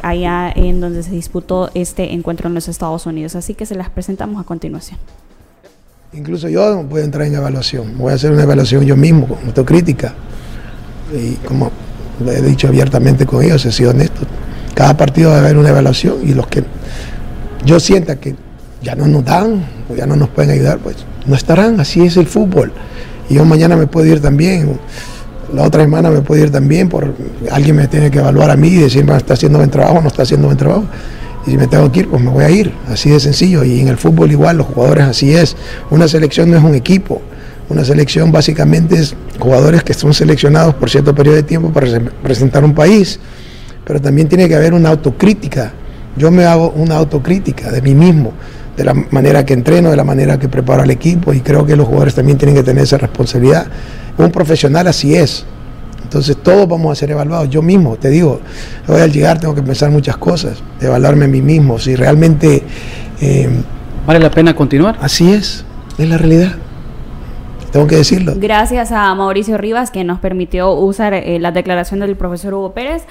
[0.00, 3.36] allá en donde se disputó este encuentro en los Estados Unidos.
[3.36, 4.98] Así que se las presentamos a continuación.
[6.14, 9.36] Incluso yo voy a entrar en evaluación, voy a hacer una evaluación yo mismo, con
[9.44, 10.14] autocrítica.
[11.12, 11.70] Y como
[12.24, 14.26] lo he dicho abiertamente con ellos, he sido honesto.
[14.74, 16.64] Cada partido a haber una evaluación y los que
[17.64, 18.34] yo sienta que
[18.82, 22.16] ya no nos dan o ya no nos pueden ayudar, pues no estarán, así es
[22.16, 22.72] el fútbol.
[23.28, 24.78] Y yo mañana me puedo ir también,
[25.52, 27.14] la otra semana me puedo ir también, por
[27.50, 30.22] alguien me tiene que evaluar a mí y decir, está haciendo buen trabajo, no está
[30.22, 30.84] haciendo buen trabajo.
[31.46, 33.64] Y si me tengo que ir, pues me voy a ir, así de sencillo.
[33.64, 35.56] Y en el fútbol igual, los jugadores así es.
[35.90, 37.22] Una selección no es un equipo.
[37.68, 42.64] Una selección básicamente es jugadores que son seleccionados por cierto periodo de tiempo para representar
[42.64, 43.20] un país,
[43.84, 45.72] pero también tiene que haber una autocrítica.
[46.16, 48.32] Yo me hago una autocrítica de mí mismo
[48.78, 51.74] de la manera que entreno, de la manera que preparo al equipo y creo que
[51.74, 53.66] los jugadores también tienen que tener esa responsabilidad.
[54.16, 55.44] Un profesional así es.
[56.04, 57.50] Entonces todos vamos a ser evaluados.
[57.50, 58.40] Yo mismo, te digo,
[58.86, 62.62] hoy al llegar tengo que pensar muchas cosas, evaluarme a mí mismo, si realmente...
[63.20, 63.48] Eh,
[64.06, 64.96] ¿Vale la pena continuar?
[65.02, 65.64] Así es,
[65.98, 66.54] es la realidad.
[67.70, 68.34] Tengo que decirlo.
[68.36, 73.04] Gracias a Mauricio Rivas que nos permitió usar eh, la declaración del profesor Hugo Pérez.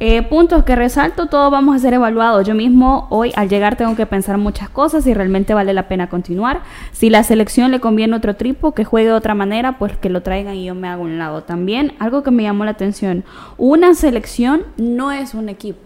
[0.00, 2.46] Eh, puntos que resalto, todos vamos a ser evaluados.
[2.46, 6.08] Yo mismo hoy al llegar tengo que pensar muchas cosas si realmente vale la pena
[6.08, 6.62] continuar.
[6.92, 10.22] Si la selección le conviene otro tripo, que juegue de otra manera, pues que lo
[10.22, 11.42] traigan y yo me hago un lado.
[11.42, 13.24] También algo que me llamó la atención,
[13.56, 15.80] una selección no es un equipo,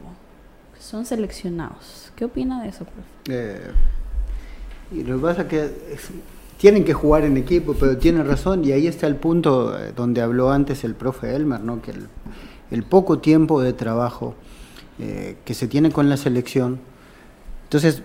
[0.78, 2.12] son seleccionados.
[2.14, 3.08] ¿Qué opina de eso, profe?
[3.30, 3.70] Eh,
[4.92, 5.70] y lo que pasa es que
[6.62, 10.20] tienen que jugar en equipo, pero tiene razón y ahí está el punto eh, donde
[10.20, 11.82] habló antes el profe Elmer, ¿no?
[11.82, 11.92] que
[12.70, 14.36] el, poco tiempo de trabajo
[15.00, 16.78] eh, que se tiene con la selección.
[17.64, 18.02] Entonces,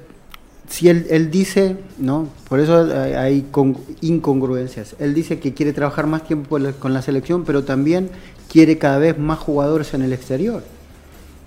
[0.67, 2.29] si él, él dice, ¿no?
[2.49, 3.45] Por eso hay,
[4.01, 4.95] incongruencias.
[4.97, 8.09] Él dice que quiere trabajar más tiempo con la selección, pero también
[8.51, 10.63] quiere cada vez más jugadores en el exterior.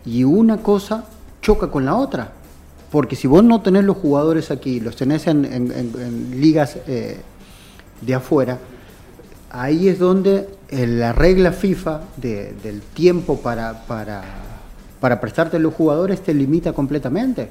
[0.07, 1.07] Y una cosa
[1.43, 2.35] choca con la otra.
[2.91, 7.19] Porque si vos no tenés los jugadores aquí, los tenés en, ligas eh,
[8.01, 8.59] de afuera,
[9.51, 14.23] ahí es donde eh, la regla FIFA del tiempo para, para,
[15.01, 17.49] para prestarte a los jugadores te limita completamente.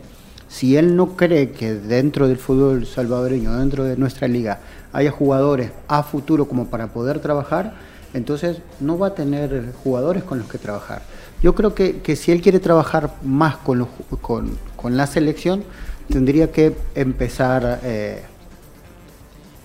[0.49, 4.59] Si él no cree que dentro del fútbol salvadoreño, dentro de nuestra liga,
[4.91, 7.75] haya jugadores a futuro como para poder trabajar,
[8.13, 11.03] entonces no va a tener jugadores con los que trabajar.
[11.41, 13.87] Yo creo que, que si él quiere trabajar más con,
[14.21, 15.63] con, con, la selección,
[16.09, 18.23] tendría que empezar eh,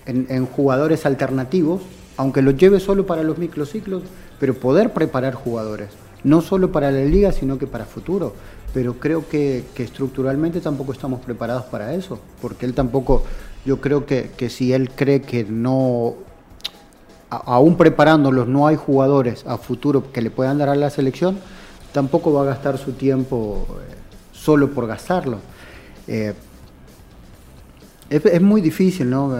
[0.05, 1.81] en, jugadores alternativos
[2.17, 4.03] aunque lo lleve solo para los microciclos,
[4.39, 5.89] pero poder preparar jugadores,
[6.23, 8.33] no solo para la liga, sino que para futuro.
[8.73, 13.23] Pero creo que, estructuralmente tampoco estamos preparados para eso, porque él tampoco,
[13.65, 16.15] yo creo que, si él cree que no,
[17.29, 21.37] aún preparándolos, no hay jugadores a futuro que le puedan dar a la selección,
[21.95, 23.95] tampoco va a gastar su tiempo eh,
[24.33, 25.39] solo por gastarlo.
[26.09, 26.33] Eh,
[28.09, 29.33] es, muy difícil, ¿no?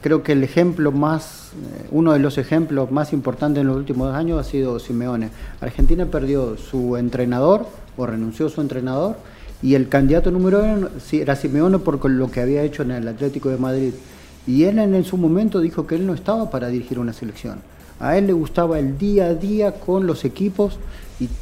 [0.00, 4.12] creo que el ejemplo más, eh, uno de los ejemplos más importantes en los últimos
[4.12, 5.30] años ha sido Simeone.
[5.60, 9.14] Argentina perdió su entrenador o renunció su entrenador
[9.62, 13.50] y el candidato número uno era Simeone por lo que había hecho en el Atlético
[13.50, 13.92] de Madrid.
[14.48, 17.60] Y él en su momento dijo que él no estaba para dirigir una selección.
[18.00, 20.80] A él le gustaba el día a día con los equipos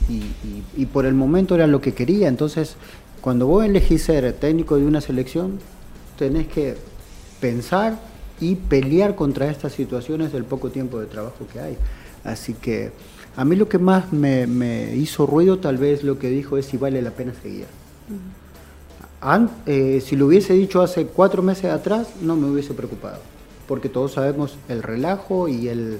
[0.08, 2.28] y, y por el momento era lo que quería.
[2.28, 2.76] Entonces
[3.20, 5.58] cuando vos elegís ser técnico de una selección,
[6.18, 6.76] tenés que
[7.40, 7.98] pensar
[8.40, 11.76] y pelear contra estas situaciones del poco tiempo de trabajo que hay.
[12.24, 12.92] Así que
[13.36, 16.66] a mí lo que más me, me hizo ruido tal vez lo que dijo es
[16.66, 17.66] si vale la pena seguir.
[19.66, 23.18] eh, si lo hubiese dicho hace cuatro meses atrás, no me hubiese preocupado,
[23.68, 25.98] porque todos sabemos el relajo y el,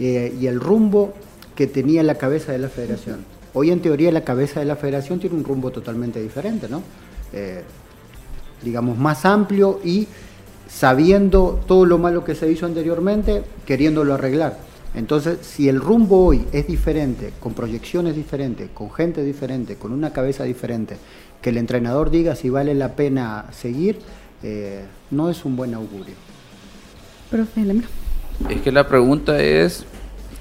[0.00, 1.14] eh, y el rumbo
[1.56, 3.24] que tenía la cabeza de la federación.
[3.54, 6.82] Hoy en teoría la cabeza de la federación tiene un rumbo totalmente diferente, ¿no?
[7.32, 7.62] Eh,
[8.62, 10.06] digamos, más amplio y
[10.68, 14.58] sabiendo todo lo malo que se hizo anteriormente, queriéndolo arreglar.
[14.94, 20.12] Entonces, si el rumbo hoy es diferente, con proyecciones diferentes, con gente diferente, con una
[20.12, 20.96] cabeza diferente,
[21.42, 23.98] que el entrenador diga si vale la pena seguir,
[24.42, 26.14] eh, no es un buen augurio.
[27.30, 27.62] Profe,
[28.48, 29.84] Es que la pregunta es,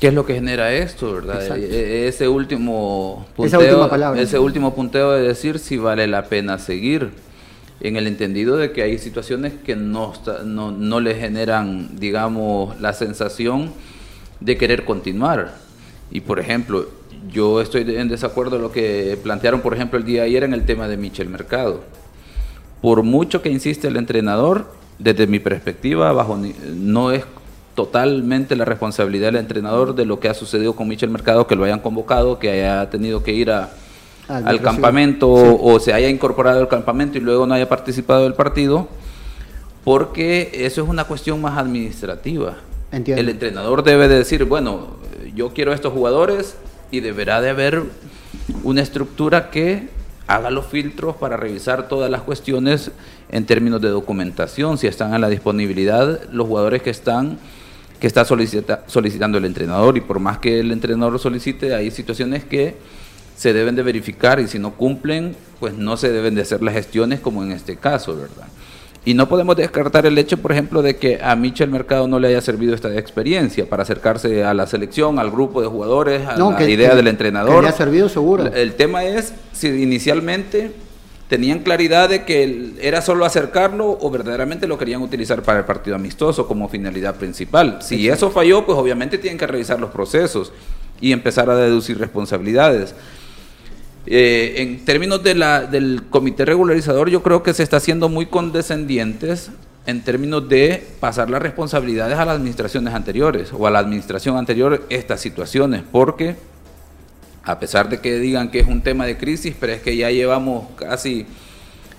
[0.05, 1.41] ¿qué es lo que genera esto, verdad?
[1.41, 1.65] Exacto.
[1.65, 4.21] E- Ese último Esa punteo, última palabra.
[4.21, 7.09] ese último punteo de decir si vale la pena seguir,
[7.81, 10.13] en el entendido de que hay situaciones que no,
[10.45, 13.71] no, no le generan, digamos, la sensación
[14.41, 15.55] de querer continuar.
[16.11, 16.87] Y por ejemplo,
[17.31, 20.53] yo estoy en desacuerdo de lo que plantearon, por ejemplo, el día de ayer en
[20.53, 21.81] el tema de Michel Mercado.
[22.79, 26.39] Por mucho que insiste el entrenador, desde mi perspectiva, bajo
[26.75, 27.23] no es
[27.75, 31.65] totalmente la responsabilidad del entrenador de lo que ha sucedido con Michel Mercado, que lo
[31.65, 33.69] hayan convocado, que haya tenido que ir a,
[34.27, 38.87] Al campamento o se haya incorporado al campamento y luego no haya participado del partido,
[39.83, 42.55] porque eso es una cuestión más administrativa.
[42.91, 43.21] Entiendo.
[43.21, 44.95] El entrenador debe de decir, bueno,
[45.35, 46.55] yo quiero estos jugadores
[46.91, 47.83] y deberá de haber
[48.63, 49.89] una estructura que
[50.27, 52.91] haga los filtros para revisar todas las cuestiones
[53.29, 57.37] en términos de documentación, si están a la disponibilidad los jugadores que están
[57.99, 61.91] que está solicita- solicitando el entrenador y por más que el entrenador lo solicite, hay
[61.91, 62.75] situaciones que
[63.37, 66.73] se deben de verificar y si no cumplen, pues no se deben de hacer las
[66.73, 68.47] gestiones como en este caso, ¿verdad?
[69.07, 72.29] Y no podemos descartar el hecho, por ejemplo, de que a Michel Mercado no le
[72.29, 76.51] haya servido esta experiencia para acercarse a la selección, al grupo de jugadores, a No,
[76.51, 77.61] la que- idea que- del que entrenador.
[77.63, 78.47] le ha servido seguro.
[78.47, 80.71] El tema es si inicialmente
[81.27, 85.95] tenían claridad de que era solo acercarlo o verdaderamente lo querían utilizar para el partido
[85.95, 87.79] amistoso como finalidad principal.
[87.81, 90.51] Si eso falló, pues obviamente tienen que revisar los procesos
[91.01, 92.93] y empezar a deducir responsabilidades.
[94.07, 98.27] Eh, en términos de la, del comité regularizador, yo creo que se está haciendo muy
[98.27, 99.49] condescendientes
[99.87, 104.85] en términos de pasar las responsabilidades a las administraciones anteriores o a la administración anterior
[104.89, 106.35] estas situaciones, porque
[107.45, 110.09] a pesar de que digan que es un tema de crisis, pero es que ya
[110.09, 111.25] llevamos casi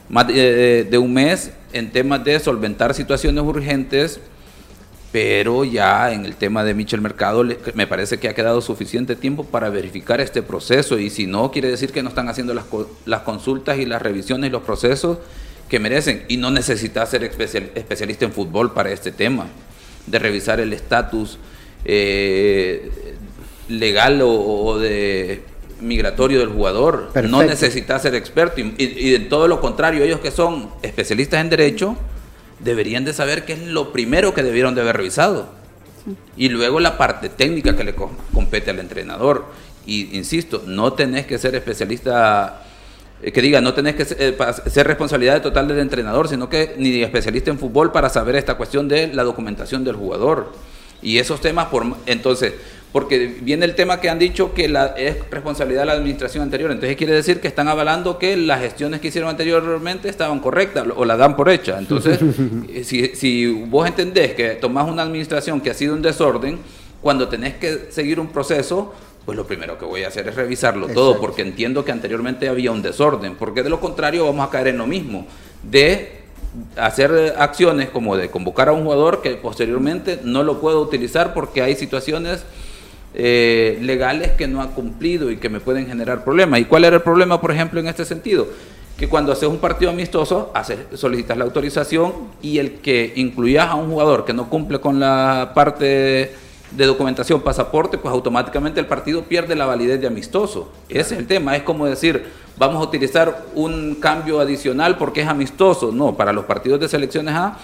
[0.09, 4.21] más de, un mes en temas de solventar situaciones urgentes,
[5.13, 9.45] pero ya en el tema de Michel Mercado me parece que ha quedado suficiente tiempo
[9.45, 10.99] para verificar este proceso.
[10.99, 12.67] Y si no, quiere decir que no están haciendo las,
[13.05, 15.19] las consultas y las revisiones y los procesos
[15.69, 16.25] que merecen.
[16.29, 19.47] Y no necesita ser especial- especialista en fútbol para este tema,
[20.07, 21.39] de revisar el estatus
[21.85, 22.91] eh,
[23.69, 25.43] legal o, o de
[25.81, 27.07] migratorio del jugador.
[27.09, 27.43] No Perfecto.
[27.47, 31.51] necesita ser experto y, y- y de todo lo contrario, ellos que son especialistas en
[31.51, 31.97] derecho
[32.61, 35.49] deberían de saber qué es lo primero que debieron de haber revisado.
[36.37, 39.45] Y luego la parte técnica que le co- compete al entrenador.
[39.85, 42.63] Y insisto, no tenés que ser especialista,
[43.23, 46.49] eh, que diga, no tenés que ser, eh, para ser responsabilidad total del entrenador, sino
[46.49, 50.53] que ni especialista en fútbol para saber esta cuestión de la documentación del jugador.
[51.03, 52.55] Y esos temas, por, entonces,
[52.97, 56.71] porque viene el tema que han dicho que la, es responsabilidad de la administración anterior.
[56.71, 61.05] Entonces quiere decir que están avalando que las gestiones que hicieron anteriormente estaban correctas o
[61.05, 61.79] la dan por hecha.
[61.79, 62.19] Entonces,
[62.71, 66.59] eh, si, si vos entendés que tomás una administración que ha sido un desorden,
[67.03, 68.95] cuando tenés que seguir un proceso,
[69.27, 72.73] pues lo primero que voy a hacer es revisarlo todo, porque entiendo que anteriormente había
[72.73, 75.27] un desorden, porque de lo contrario vamos a caer en lo mismo,
[75.63, 76.23] de
[76.77, 81.61] hacer acciones como de convocar a un jugador que posteriormente no lo puedo utilizar porque
[81.61, 82.47] hay situaciones
[83.19, 86.61] eh, legales que no ha cumplido y que me pueden generar problemas.
[86.61, 88.47] ¿Y cuál era el problema, por ejemplo, en este sentido?
[88.99, 92.13] Que cuando haces un partido amistoso, haces, solicitas la autorización
[92.43, 96.35] y el que incluyas a un jugador que no cumple con la parte
[96.73, 100.71] de documentación, pasaporte, pues automáticamente el partido pierde la validez de amistoso.
[100.91, 101.57] Ese es el tema.
[101.57, 102.27] Es como decir,
[102.59, 105.91] vamos a utilizar un cambio adicional porque es amistoso.
[105.91, 107.57] No, para los partidos de selecciones A,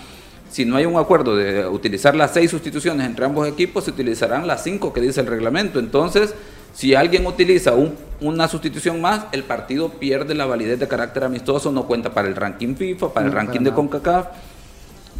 [0.52, 4.46] si no hay un acuerdo de utilizar las seis sustituciones entre ambos equipos, se utilizarán
[4.46, 5.78] las cinco que dice el reglamento.
[5.78, 6.34] Entonces,
[6.74, 11.72] si alguien utiliza un- una sustitución más, el partido pierde la validez de carácter amistoso,
[11.72, 13.74] no cuenta para el ranking FIFA, para el ranking para de.
[13.76, 14.26] CONCACAF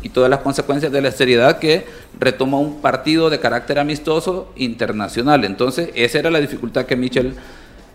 [0.02, 1.86] y todas las consecuencias de la seriedad que
[2.20, 5.44] retoma un partido de carácter amistoso internacional.
[5.44, 7.34] Entonces, esa era la dificultad que Michel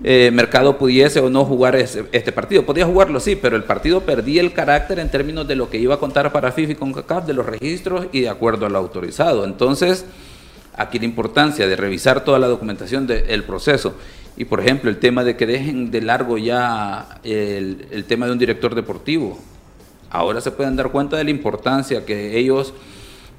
[0.03, 2.65] eh, Mercado pudiese o no jugar este partido.
[2.65, 5.95] Podía jugarlo, sí, pero el partido perdía el carácter en términos de lo que iba
[5.95, 9.43] a contar para FIFA y CONCACAF, de los registros y de acuerdo al autorizado.
[9.43, 10.05] Entonces,
[10.75, 13.95] aquí la importancia de revisar toda la documentación del proceso.
[14.35, 18.37] Y, por ejemplo, el tema de que dejen de largo ya el tema de un
[18.37, 19.39] director deportivo.
[20.11, 22.73] Ahora se pueden dar cuenta de la importancia que ellos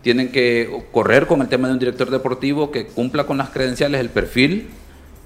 [0.03, 4.01] tienen que correr con el tema de un director deportivo que cumpla con las credenciales,
[4.01, 4.69] el perfil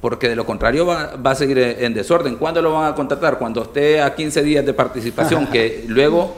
[0.02, 2.34] porque de lo contrario va, a seguir en desorden.
[2.34, 3.38] ¿Cuándo lo van a contratar?
[3.38, 6.36] Cuando esté a 15 días de participación, que luego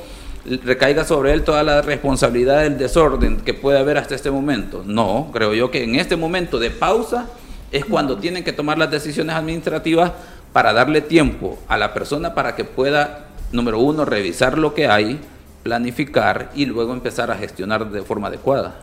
[0.65, 4.83] recaiga sobre él toda la responsabilidad del desorden que puede haber hasta este momento.
[4.85, 7.27] No, creo yo que en este momento de pausa
[7.73, 10.13] es cuando tienen que tomar las decisiones administrativas
[10.53, 15.19] para darle tiempo a la persona para que pueda, número uno, revisar lo que hay,
[15.63, 18.75] planificar y luego empezar a gestionar de forma adecuada.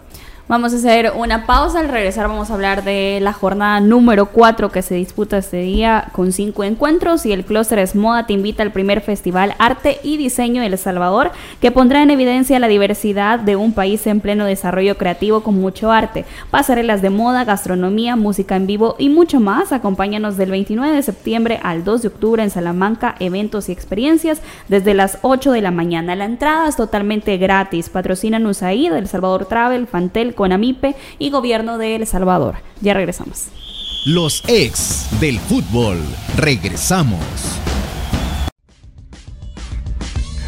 [0.47, 1.79] Vamos a hacer una pausa.
[1.79, 6.09] Al regresar vamos a hablar de la jornada número 4 que se disputa este día
[6.11, 10.61] con cinco encuentros y el Clústeres Moda te invita al primer festival Arte y Diseño
[10.61, 11.31] de El Salvador
[11.61, 15.91] que pondrá en evidencia la diversidad de un país en pleno desarrollo creativo con mucho
[15.91, 19.71] arte, pasarelas de moda, gastronomía, música en vivo y mucho más.
[19.71, 24.93] Acompáñanos del 29 de septiembre al 2 de octubre en Salamanca, eventos y experiencias desde
[24.93, 26.15] las 8 de la mañana.
[26.15, 27.89] La entrada es totalmente gratis.
[27.89, 32.55] Patrocinan USAID, El Salvador Travel, Fantel, con Amipe y Gobierno de El Salvador.
[32.81, 33.47] Ya regresamos.
[34.05, 35.97] Los ex del fútbol.
[36.37, 37.19] Regresamos.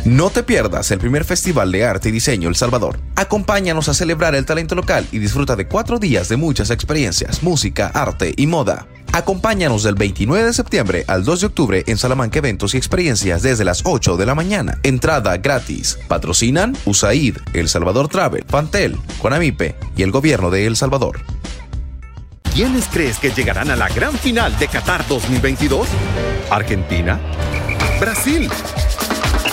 [0.05, 2.99] No te pierdas el primer Festival de Arte y Diseño El Salvador.
[3.15, 7.87] Acompáñanos a celebrar el talento local y disfruta de cuatro días de muchas experiencias, música,
[7.87, 8.85] arte y moda.
[9.15, 13.63] Acompáñanos del 29 de septiembre al 2 de octubre en Salamanca Eventos y Experiencias desde
[13.63, 14.79] las 8 de la mañana.
[14.81, 15.99] Entrada gratis.
[16.07, 21.19] Patrocinan USAID, El Salvador Travel, Fantel, Conamipe y el Gobierno de El Salvador.
[22.55, 25.87] ¿Quiénes crees que llegarán a la gran final de Qatar 2022?
[26.49, 27.19] ¿Argentina?
[27.99, 28.49] ¿Brasil?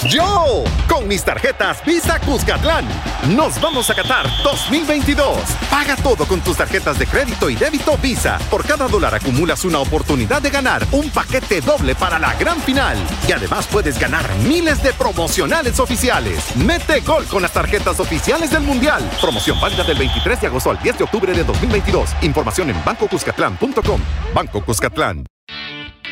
[0.08, 2.88] Yo, con mis tarjetas Visa Cuscatlán,
[3.36, 5.38] nos vamos a Qatar 2022.
[5.70, 8.38] Paga todo con tus tarjetas de crédito y débito Visa.
[8.50, 12.96] Por cada dólar acumulas una oportunidad de ganar un paquete doble para la gran final.
[13.28, 16.56] Y además puedes ganar miles de promocionales oficiales.
[16.56, 19.02] Mete gol con las tarjetas oficiales del Mundial.
[19.20, 22.10] Promoción válida del 23 de agosto al 10 de octubre de 2022.
[22.22, 24.00] Información en bancocuscatlán.com.
[24.34, 25.26] Banco Cuscatlán.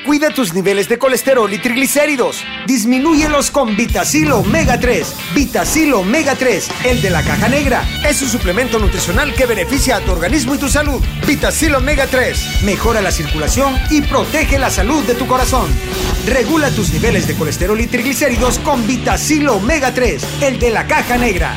[0.09, 2.43] Cuida tus niveles de colesterol y triglicéridos.
[2.67, 5.15] Disminúyelos con Vitacil Omega 3.
[5.35, 7.87] Vitacil Omega 3, el de la caja negra.
[8.09, 11.05] Es un suplemento nutricional que beneficia a tu organismo y tu salud.
[11.27, 15.69] Vitacil Omega 3 mejora la circulación y protege la salud de tu corazón.
[16.27, 21.19] Regula tus niveles de colesterol y triglicéridos con Vitacil Omega 3, el de la caja
[21.19, 21.55] negra.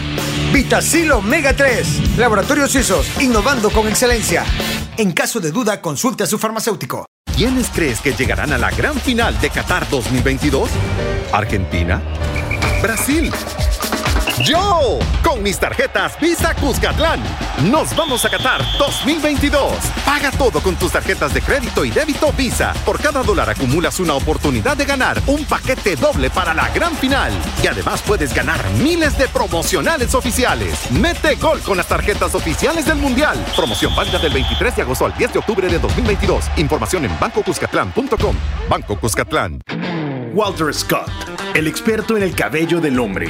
[0.51, 2.17] Vitacil Omega 3.
[2.17, 4.43] Laboratorios Suizos, innovando con excelencia.
[4.97, 7.05] En caso de duda, consulte a su farmacéutico.
[7.35, 10.69] ¿Quiénes crees que llegarán a la gran final de Qatar 2022?
[11.31, 12.01] ¿Argentina?
[12.81, 13.31] ¿Brasil?
[14.43, 17.19] Yo, con mis tarjetas Visa Cuscatlán,
[17.69, 19.73] nos vamos a Qatar 2022.
[20.03, 22.73] Paga todo con tus tarjetas de crédito y débito Visa.
[22.85, 27.31] Por cada dólar acumulas una oportunidad de ganar un paquete doble para la gran final.
[27.61, 30.89] Y además puedes ganar miles de promocionales oficiales.
[30.91, 33.37] Mete gol con las tarjetas oficiales del Mundial.
[33.55, 36.45] Promoción válida del 23 de agosto al 10 de octubre de 2022.
[36.57, 38.35] Información en bancocuscatlán.com.
[38.67, 39.61] Banco Cuscatlán.
[40.33, 41.11] Walter Scott,
[41.53, 43.29] el experto en el cabello del hombre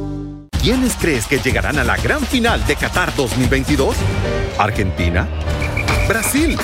[0.61, 3.95] ¿Quiénes crees que llegarán a la gran final de Qatar 2022?
[4.59, 5.27] ¿Argentina?
[6.07, 6.55] ¿Brasil?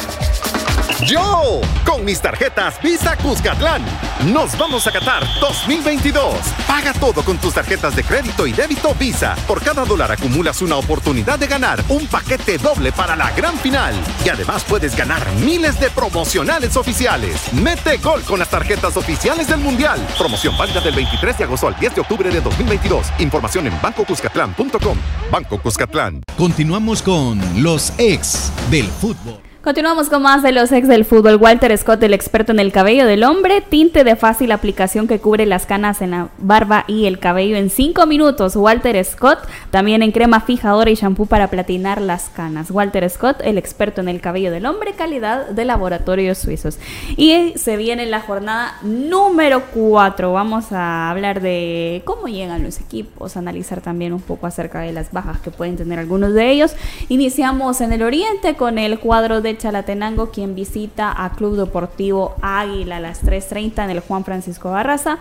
[1.06, 3.86] Yo, con mis tarjetas Visa Cuscatlán,
[4.34, 6.36] nos vamos a Qatar 2022.
[6.66, 9.36] Paga todo con tus tarjetas de crédito y débito Visa.
[9.48, 13.94] Por cada dólar acumulas una oportunidad de ganar un paquete doble para la gran final.
[14.26, 17.54] Y además puedes ganar miles de promocionales oficiales.
[17.54, 20.00] Mete gol con las tarjetas oficiales del Mundial.
[20.18, 23.08] Promoción válida del 23 de agosto al 10 de octubre de 2022.
[23.20, 24.98] Información en bancocuscatlán.com.
[25.32, 26.24] Banco Cuscatlán.
[26.38, 29.47] Continuamos con los ex del fútbol.
[29.68, 31.36] Continuamos con más de los ex del fútbol.
[31.36, 35.46] Walter Scott, el experto en el cabello del hombre, tinte de fácil aplicación que cubre
[35.46, 38.56] las canas en la barba y el cabello en 5 minutos.
[38.56, 39.40] Walter Scott,
[39.70, 42.72] también en crema fijadora y shampoo para platinar las canas.
[42.72, 46.80] Walter Scott, el experto en el cabello del hombre, calidad de laboratorios suizos.
[47.18, 50.32] Y se viene la jornada número 4.
[50.32, 55.12] Vamos a hablar de cómo llegan los equipos, analizar también un poco acerca de las
[55.12, 56.74] bajas que pueden tener algunos de ellos.
[57.10, 62.98] Iniciamos en el oriente con el cuadro de Chalatenango, quien visita a Club Deportivo Águila
[62.98, 65.18] a las 3.30 en el Juan Francisco Barraza.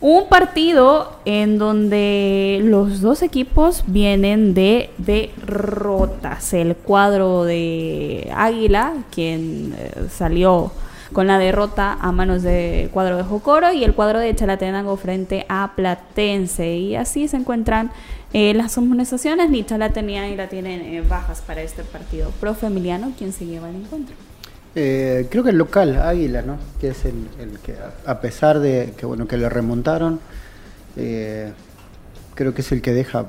[0.00, 6.52] Un partido en donde los dos equipos vienen de derrotas.
[6.54, 10.72] El cuadro de Águila, quien eh, salió
[11.12, 15.46] con la derrota a manos del cuadro de Jocoro y el cuadro de Chalatenango frente
[15.48, 16.74] a Platense.
[16.74, 17.92] Y así se encuentran
[18.32, 19.50] eh, las organizaciones.
[19.50, 22.30] Ni Chalatenango ni Águila tienen eh, bajas para este partido.
[22.40, 24.14] Profe Emiliano, ¿quién se lleva el encuentro?
[24.74, 26.56] Eh, creo que el local, Águila, ¿no?
[26.80, 27.14] Que es el,
[27.62, 27.74] que,
[28.06, 30.18] a pesar de que bueno que le remontaron,
[30.96, 31.52] eh,
[32.34, 33.26] creo que es el que deja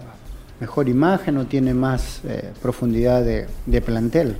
[0.62, 2.22] mejor imagen o tiene más
[2.62, 4.38] profundidad de, de plantel.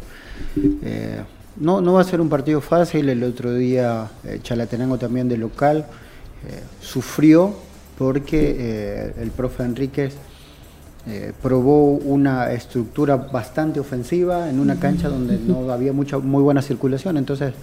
[1.58, 3.10] No, no va a ser un partido fácil.
[3.10, 4.10] El otro día
[4.42, 5.86] Chalatenango también de local
[6.80, 7.54] sufrió
[7.98, 10.16] porque el profe Enríquez
[11.08, 16.62] eh, probó una estructura bastante ofensiva en una cancha donde no había mucha muy buena
[16.62, 17.18] circulación.
[17.18, 17.54] Entonces,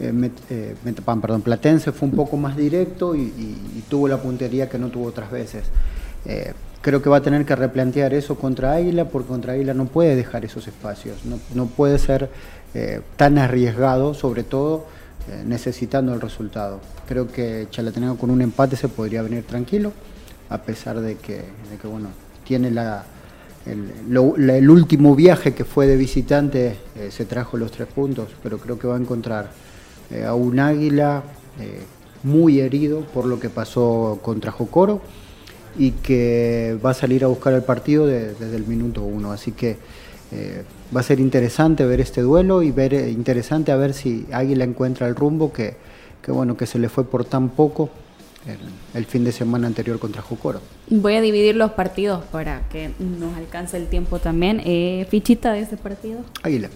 [0.00, 4.08] eh, Met- eh, Metapan, perdón, Platense fue un poco más directo y, y- y tuvo
[4.08, 5.64] la puntería que no tuvo otras veces.
[6.24, 9.86] Eh, creo que va a tener que replantear eso contra Águila, porque contra Águila no
[9.86, 12.30] puede dejar esos espacios, no, no puede ser
[12.74, 14.86] eh, tan arriesgado, sobre todo
[15.30, 16.80] eh, necesitando el resultado.
[17.08, 19.92] Creo que Chalatenango con un empate se podría venir tranquilo,
[20.50, 22.08] a pesar de que, de que, bueno,
[22.48, 22.68] tiene
[23.66, 28.78] el, último viaje que fue de visitante, eh, se trajo los tres puntos, pero creo
[28.78, 29.50] que va a encontrar
[30.10, 31.22] eh, a un águila
[31.60, 31.82] eh,
[32.22, 35.02] muy herido por lo que pasó contra Jocoro
[35.76, 39.30] y que va a salir a buscar el partido de- desde el minuto uno.
[39.30, 39.76] Así que
[40.94, 45.08] va a ser interesante ver este duelo y ver interesante a ver si Águila encuentra
[45.08, 45.76] el rumbo que
[46.26, 47.88] bueno que se le fue por tan poco
[48.46, 48.58] el,
[48.94, 50.60] el fin de semana anterior contra Jocoro.
[50.88, 54.62] Voy a dividir los partidos para que nos alcance el tiempo también.
[54.64, 56.20] Eh, fichita de este partido.
[56.42, 56.68] Águila.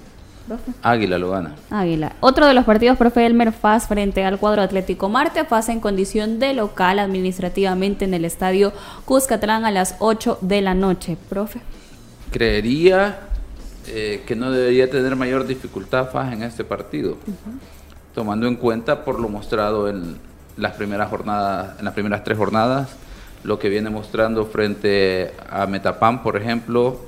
[0.46, 0.72] profe.
[0.82, 1.54] Águila lo gana.
[1.70, 2.12] Águila.
[2.20, 6.38] Otro de los partidos, profe Elmer Faz frente al cuadro Atlético Marte, Faz en condición
[6.38, 8.72] de local administrativamente en el estadio
[9.04, 11.16] Cuscatlán a las 8 de la noche.
[11.28, 11.60] Profe.
[12.30, 13.20] Creería
[13.86, 17.16] eh, que no debería tener mayor dificultad Faz en este partido,
[18.14, 20.16] tomando en cuenta por lo mostrado en
[20.56, 22.90] las primeras jornadas, en las primeras tres jornadas,
[23.44, 27.00] lo que viene mostrando frente a Metapán, por ejemplo,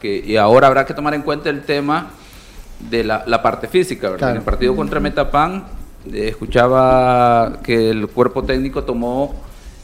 [0.00, 2.10] que, y ahora habrá que tomar en cuenta el tema
[2.90, 4.18] de la, la parte física, ¿verdad?
[4.18, 4.32] Claro.
[4.32, 5.64] En el partido contra Metapán
[6.12, 9.34] eh, escuchaba que el cuerpo técnico tomó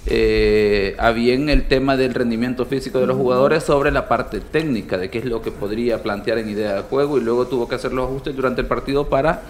[0.06, 4.98] eh, a bien el tema del rendimiento físico de los jugadores sobre la parte técnica,
[4.98, 7.76] de qué es lo que podría plantear en idea de juego y luego tuvo que
[7.76, 9.42] hacer los ajustes durante el partido para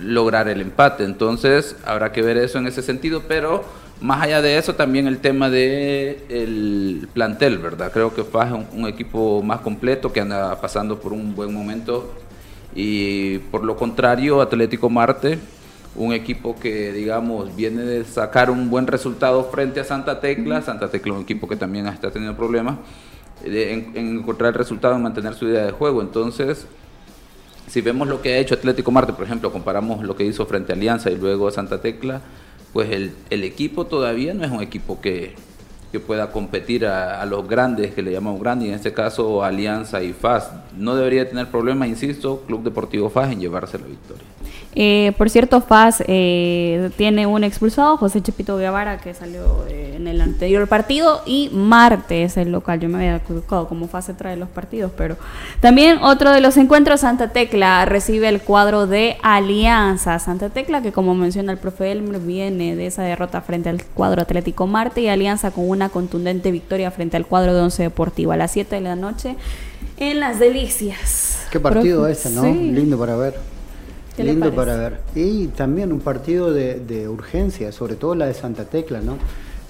[0.00, 1.04] lograr el empate.
[1.04, 3.64] Entonces habrá que ver eso en ese sentido, pero
[4.00, 7.92] más allá de eso también el tema de el plantel, ¿verdad?
[7.92, 11.54] Creo que FAS es un, un equipo más completo que anda pasando por un buen
[11.54, 12.12] momento
[12.74, 15.38] y por lo contrario Atlético Marte
[15.94, 20.88] un equipo que digamos viene de sacar un buen resultado frente a Santa Tecla, Santa
[20.88, 22.76] Tecla es un equipo que también está teniendo problemas
[23.44, 26.66] en, en encontrar el resultado, en mantener su idea de juego, entonces
[27.72, 30.72] si vemos lo que ha hecho Atlético Marte, por ejemplo, comparamos lo que hizo frente
[30.72, 32.20] a Alianza y luego a Santa Tecla,
[32.74, 35.34] pues el, el equipo todavía no es un equipo que,
[35.92, 40.14] que pueda competir a, los grandes, que le llamamos grandes, en este caso Alianza y
[40.14, 40.50] FAS.
[40.76, 44.24] No debería tener problemas, insisto, Club Deportivo FAS en llevarse la victoria.
[44.74, 50.08] Eh, por cierto, Faz eh, tiene un expulsado, José Chepito Guevara, que salió eh, en
[50.08, 52.80] el anterior partido, y Marte es el local.
[52.80, 55.16] Yo me había equivocado como Faz se trae los partidos, pero
[55.60, 60.18] también otro de los encuentros, Santa Tecla recibe el cuadro de Alianza.
[60.18, 64.22] Santa Tecla, que como menciona el profe Elmer, viene de esa derrota frente al cuadro
[64.22, 68.36] Atlético Marte y Alianza con una contundente victoria frente al cuadro de Once Deportivo a
[68.36, 69.36] las 7 de la noche
[69.96, 71.46] en Las Delicias.
[71.50, 72.42] Qué partido este, ¿no?
[72.42, 72.52] sí.
[72.72, 73.34] Lindo para ver.
[74.16, 75.00] ¿Qué le Lindo para ver.
[75.14, 79.16] Y también un partido de, de urgencia, sobre todo la de Santa Tecla, ¿no?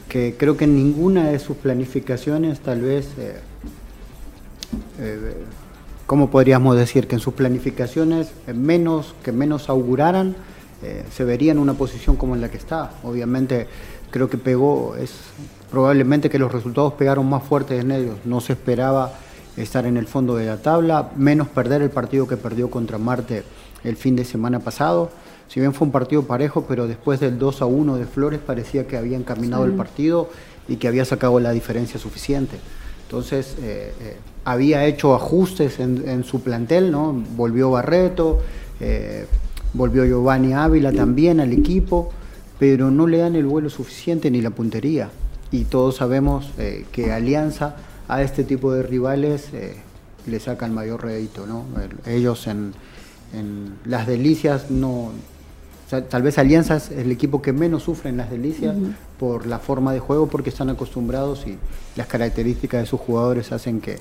[0.08, 3.36] Que creo que en ninguna de sus planificaciones, tal vez, eh,
[4.98, 5.34] eh,
[6.06, 7.06] ¿cómo podríamos decir?
[7.06, 10.34] Que en sus planificaciones eh, menos, que menos auguraran,
[10.82, 12.90] eh, se vería en una posición como en la que está.
[13.04, 13.68] Obviamente,
[14.10, 15.12] creo que pegó, es
[15.72, 18.16] probablemente que los resultados pegaron más fuertes en ellos.
[18.24, 19.14] No se esperaba
[19.56, 23.42] estar en el fondo de la tabla, menos perder el partido que perdió contra Marte
[23.82, 25.10] el fin de semana pasado.
[25.48, 28.86] Si bien fue un partido parejo, pero después del 2 a 1 de Flores parecía
[28.86, 30.28] que había encaminado el partido
[30.68, 32.58] y que había sacado la diferencia suficiente.
[33.04, 37.12] Entonces, eh, eh, había hecho ajustes en, su plantel, ¿no?
[37.36, 38.40] Volvió Barreto,
[38.80, 39.26] eh,
[39.72, 42.10] volvió Giovanni Ávila también al equipo,
[42.58, 45.10] pero no le dan el vuelo suficiente ni la puntería.
[45.52, 46.50] Y todos sabemos
[46.90, 47.76] que Alianza
[48.08, 49.50] a este tipo de rivales
[50.26, 51.64] le sacan mayor rédito, ¿no?
[52.06, 52.72] Ellos en,
[53.34, 55.12] en las delicias no,
[56.00, 58.74] tal vez Alianza es el equipo que menos sufre en las delicias
[59.18, 61.58] por la forma de juego, porque están acostumbrados y
[61.96, 63.98] las características de sus jugadores hacen que,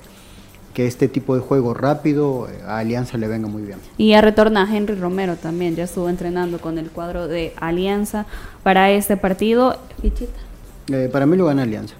[0.72, 3.78] que este tipo de juego rápido eh, a Alianza le venga muy bien.
[3.98, 8.26] Y ya retorna Henry Romero también, ya estuvo entrenando con el cuadro de Alianza
[8.62, 9.76] para este partido.
[10.90, 11.94] Eh, para mí lo gana Alianza.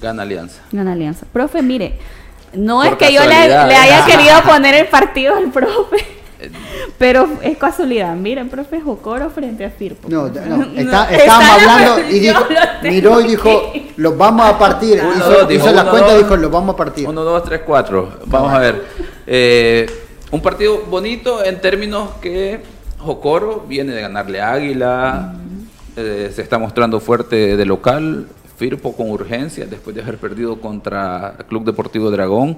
[0.00, 0.62] Gana Alianza.
[0.72, 1.26] Gana Alianza.
[1.32, 1.98] Profe, mire,
[2.54, 6.16] no es que yo le, haya querido poner el partido al profe.
[6.98, 10.08] Pero es casualidad, miren, profe Jocoro frente a Firpo.
[10.08, 12.44] No, no, estábamos hablando y dijo,
[12.82, 15.00] miró y dijo, los vamos a partir.
[15.02, 17.08] Uno, hizo, dos, hizo la cuenta y dijo, los vamos a partir.
[17.08, 18.18] Uno, dos, tres, cuatro.
[18.26, 18.84] Vamos a ver.
[19.26, 19.86] Eh,
[20.30, 22.60] un partido bonito en términos que
[22.98, 25.34] Jocoro viene de ganarle a Águila,
[25.96, 28.26] eh, se está mostrando fuerte de local,
[28.56, 32.56] Firpo con urgencia después de haber perdido contra el Club Deportivo Dragón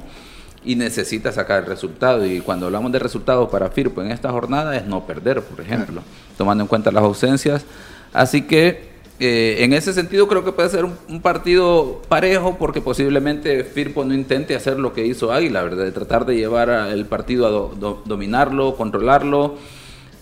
[0.64, 2.24] y necesita sacar el resultado.
[2.24, 6.02] Y cuando hablamos de resultados para Firpo en esta jornada es no perder, por ejemplo,
[6.36, 7.64] tomando en cuenta las ausencias.
[8.12, 8.88] Así que
[9.20, 14.14] eh, en ese sentido creo que puede ser un, partido parejo porque posiblemente Firpo no
[14.14, 15.84] intente hacer lo que hizo Águila, ¿verdad?
[15.84, 19.56] De tratar de llevar el partido a dominarlo, controlarlo,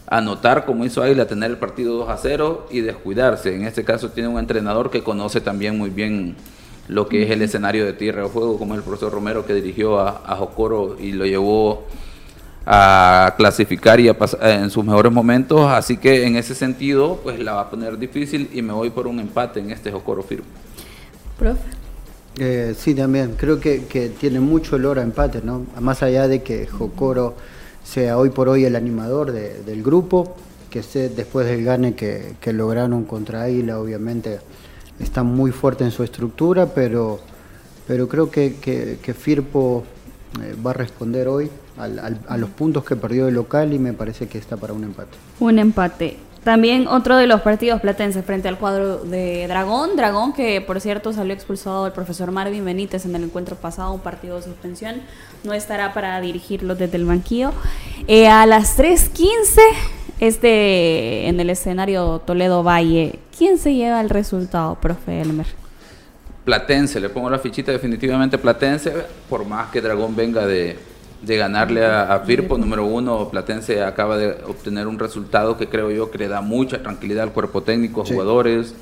[0.06, 3.54] anotar como hizo Águila, tener el partido 2 a 0 y descuidarse.
[3.54, 6.36] En este caso tiene un entrenador que conoce también muy bien
[6.88, 9.98] lo que es el escenario de tierra de juego, como el profesor Romero que dirigió
[9.98, 11.84] a, a Jocoro y lo llevó
[12.64, 17.38] a clasificar y a pasar en sus mejores momentos, así que en ese sentido pues
[17.38, 20.46] la va a poner difícil y me voy por un empate en este Jocoro firme.
[21.38, 21.60] Profe.
[22.38, 25.64] Eh, sí, también, creo que, tiene mucho olor a empate, ¿no?
[25.80, 27.34] Más allá de que Jocoro
[27.86, 30.34] sea hoy por hoy el animador del grupo,
[30.70, 34.40] que sé después del gane que, lograron contra Águila, obviamente
[34.98, 37.20] está muy fuerte en su estructura, pero,
[37.86, 39.84] pero creo que, Firpo
[40.42, 44.26] eh, va a responder hoy a los puntos que perdió el local y me parece
[44.26, 45.16] que está para un empate.
[45.40, 46.16] Un empate.
[46.46, 49.96] También otro de los partidos platenses frente al cuadro de Dragón.
[49.96, 53.98] Dragón que por cierto salió expulsado el profesor Marvin Benítez en el encuentro pasado, un
[53.98, 55.02] partido de suspensión.
[55.42, 57.50] No estará para dirigirlo desde el banquillo.
[58.06, 59.60] Eh, a las 3.15
[60.20, 65.48] este en el escenario Toledo Valle, ¿quién se lleva el resultado, profe Elmer?
[66.44, 68.92] Platense, le pongo la fichita definitivamente Platense,
[69.28, 70.78] por más que Dragón venga de,
[71.22, 76.18] ganarle a, Firpo, número uno, Platense acaba de obtener un resultado que creo yo que
[76.18, 78.74] le da mucha tranquilidad al cuerpo técnico, jugadores,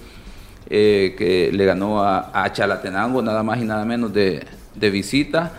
[0.69, 5.53] eh, que le ganó a, Chalatenango nada más y nada menos de, de visita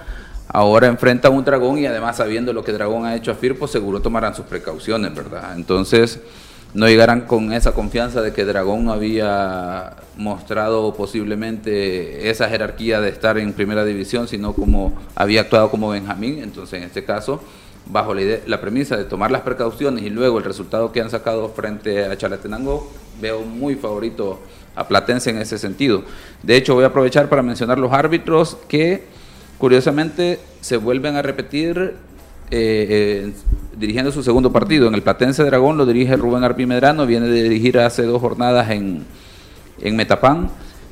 [0.47, 3.67] ahora enfrenta a un dragón y además sabiendo lo que Dragón ha hecho a Firpo,
[3.67, 5.53] seguro tomarán sus precauciones, ¿verdad?
[5.55, 6.19] Entonces
[6.75, 13.39] no llegarán con esa confianza de que Dragón había mostrado posiblemente esa jerarquía de estar
[13.39, 16.43] en primera división, sino como había actuado como Benjamín.
[16.43, 17.41] Entonces, en este caso,
[17.87, 21.49] bajo la, la premisa de tomar las precauciones y luego el resultado que han sacado
[21.49, 24.39] frente a Chalatenango, veo muy favorito
[24.75, 26.03] a Platense en ese sentido.
[26.43, 29.15] De hecho, voy a aprovechar para mencionar los árbitros que
[29.57, 31.93] Curiosamente, se vuelven a repetir
[32.51, 33.33] eh, eh,
[33.77, 34.87] dirigiendo su segundo partido.
[34.87, 38.69] En el Platense Dragón lo dirige Rubén Arpí Medrano, viene de dirigir hace dos jornadas
[38.69, 39.03] en,
[39.81, 40.49] en Metapán.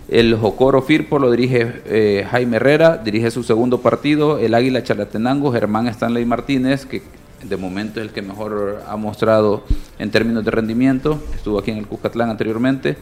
[0.09, 4.37] El Jocoro Firpo lo dirige eh, Jaime Herrera, dirige su segundo partido.
[4.37, 7.01] El Águila Chalatenango, Germán Stanley Martínez, que
[7.43, 9.63] de momento es el que mejor ha mostrado
[9.99, 11.19] en términos de rendimiento.
[11.35, 12.97] Estuvo aquí en el Cuscatlán anteriormente.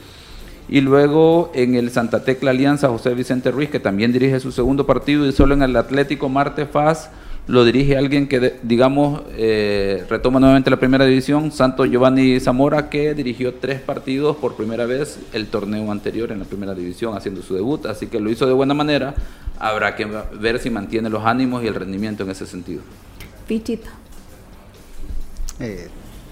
[0.70, 4.86] Y luego en el Santa Tecla Alianza, José Vicente Ruiz, que también dirige su segundo
[4.86, 7.10] partido, y solo en el Atlético Marte Faz
[7.48, 13.14] lo dirige alguien que, digamos, eh, retoma nuevamente la primera división, Santo Giovanni Zamora, que
[13.14, 17.56] dirigió tres partidos por primera vez el torneo anterior en la primera división, haciendo su
[17.56, 19.16] debut, así que lo hizo de buena manera.
[19.60, 20.08] Habrá que
[20.40, 22.82] ver si mantiene los ánimos y el rendimiento en ese sentido.
[23.48, 23.90] Pichita.
[25.60, 25.88] Eh,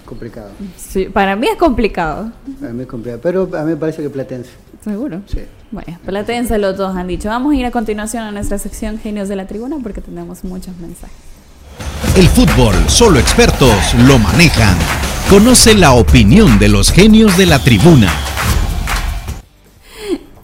[0.05, 0.51] complicado.
[0.77, 2.31] Sí, para mí es complicado.
[2.59, 4.51] Para mí es complicado, pero a mí me parece que Platense.
[4.83, 5.21] ¿Seguro?
[5.27, 5.39] Sí.
[5.71, 7.29] Bueno, Platense los dos han dicho.
[7.29, 10.75] Vamos a ir a continuación a nuestra sección Genios de la Tribuna porque tenemos muchos
[10.77, 11.15] mensajes.
[12.15, 14.77] El fútbol, solo expertos lo manejan.
[15.29, 18.11] Conoce la opinión de los genios de la tribuna.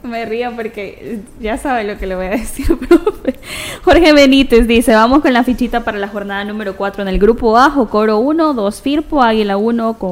[0.05, 3.35] Me río porque ya sabe lo que le voy a decir, profe.
[3.83, 7.57] Jorge Benítez dice, vamos con la fichita para la jornada número 4 en el grupo
[7.57, 10.09] A, Coro 1, 2 Firpo, Águila 1 con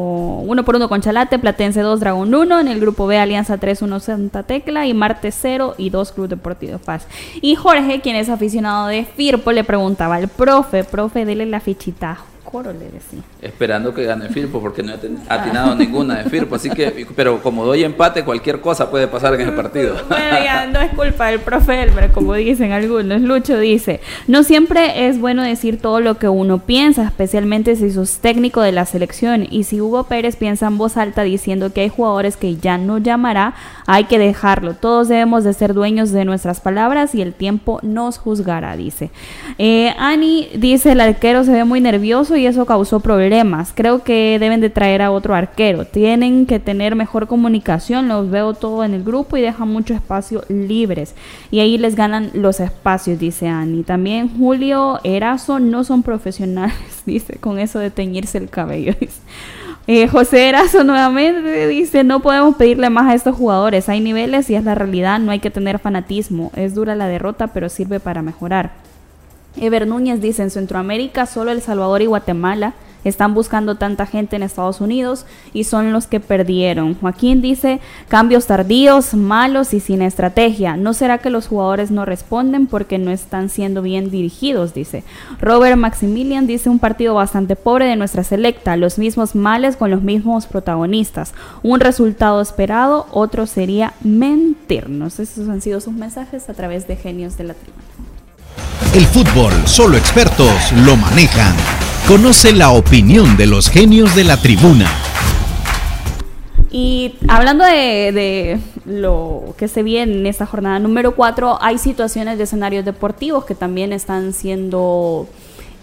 [0.50, 3.82] 1 por 1 con Chalate, Platense 2, Dragón 1, en el grupo B Alianza 3,
[3.82, 7.08] 1 Santa Tecla y Marte 0 y 2 Club Deportivo Paz.
[7.42, 12.20] Y Jorge, quien es aficionado de Firpo, le preguntaba al profe, profe, dele la fichita
[12.62, 13.22] le decía.
[13.42, 16.56] Esperando que gane Firpo, porque no ha atinado ninguna de Firpo.
[16.56, 19.96] Así que, pero como doy empate, cualquier cosa puede pasar en el partido.
[20.14, 23.22] Bueno, ya no es culpa del profe Elmer, como dicen algunos.
[23.22, 28.18] Lucho dice: No siempre es bueno decir todo lo que uno piensa, especialmente si sos
[28.20, 29.48] técnico de la selección.
[29.50, 33.00] Y si Hugo Pérez piensa en voz alta diciendo que hay jugadores que ya no
[33.00, 33.56] llamará,
[33.88, 34.76] hay que dejarlo.
[34.76, 39.10] Todos debemos de ser dueños de nuestras palabras y el tiempo nos juzgará, dice.
[39.58, 43.72] Eh, Ani dice: El arquero se ve muy nervioso y eso causó problemas.
[43.74, 45.86] Creo que deben de traer a otro arquero.
[45.86, 48.08] Tienen que tener mejor comunicación.
[48.08, 51.16] Los veo todo en el grupo y dejan mucho espacio libres.
[51.52, 53.84] Y ahí les ganan los espacios, dice Ani.
[53.84, 56.76] También Julio Erazo no son profesionales,
[57.06, 58.94] dice, con eso de teñirse el cabello.
[59.86, 64.56] Eh, José Erazo nuevamente dice, no podemos pedirle más a estos jugadores, hay niveles y
[64.56, 68.22] es la realidad, no hay que tener fanatismo, es dura la derrota, pero sirve para
[68.22, 68.72] mejorar.
[69.58, 72.74] Ever Núñez dice, en Centroamérica solo El Salvador y Guatemala
[73.04, 76.96] están buscando tanta gente en Estados Unidos y son los que perdieron.
[76.96, 80.78] Joaquín dice, cambios tardíos, malos y sin estrategia.
[80.78, 84.74] ¿No será que los jugadores no responden porque no están siendo bien dirigidos?
[84.74, 85.04] Dice.
[85.40, 90.02] Robert Maximilian dice, un partido bastante pobre de nuestra selecta, los mismos males con los
[90.02, 91.34] mismos protagonistas.
[91.62, 95.20] Un resultado esperado, otro sería mentirnos.
[95.20, 98.13] Esos han sido sus mensajes a través de Genios de la Tribuna.
[98.92, 101.56] El fútbol, solo expertos lo manejan.
[102.08, 104.88] Conoce la opinión de los genios de la tribuna.
[106.70, 112.44] Y hablando de, lo que se viene en esta jornada número 4, hay situaciones de
[112.44, 115.28] escenarios deportivos que también están siendo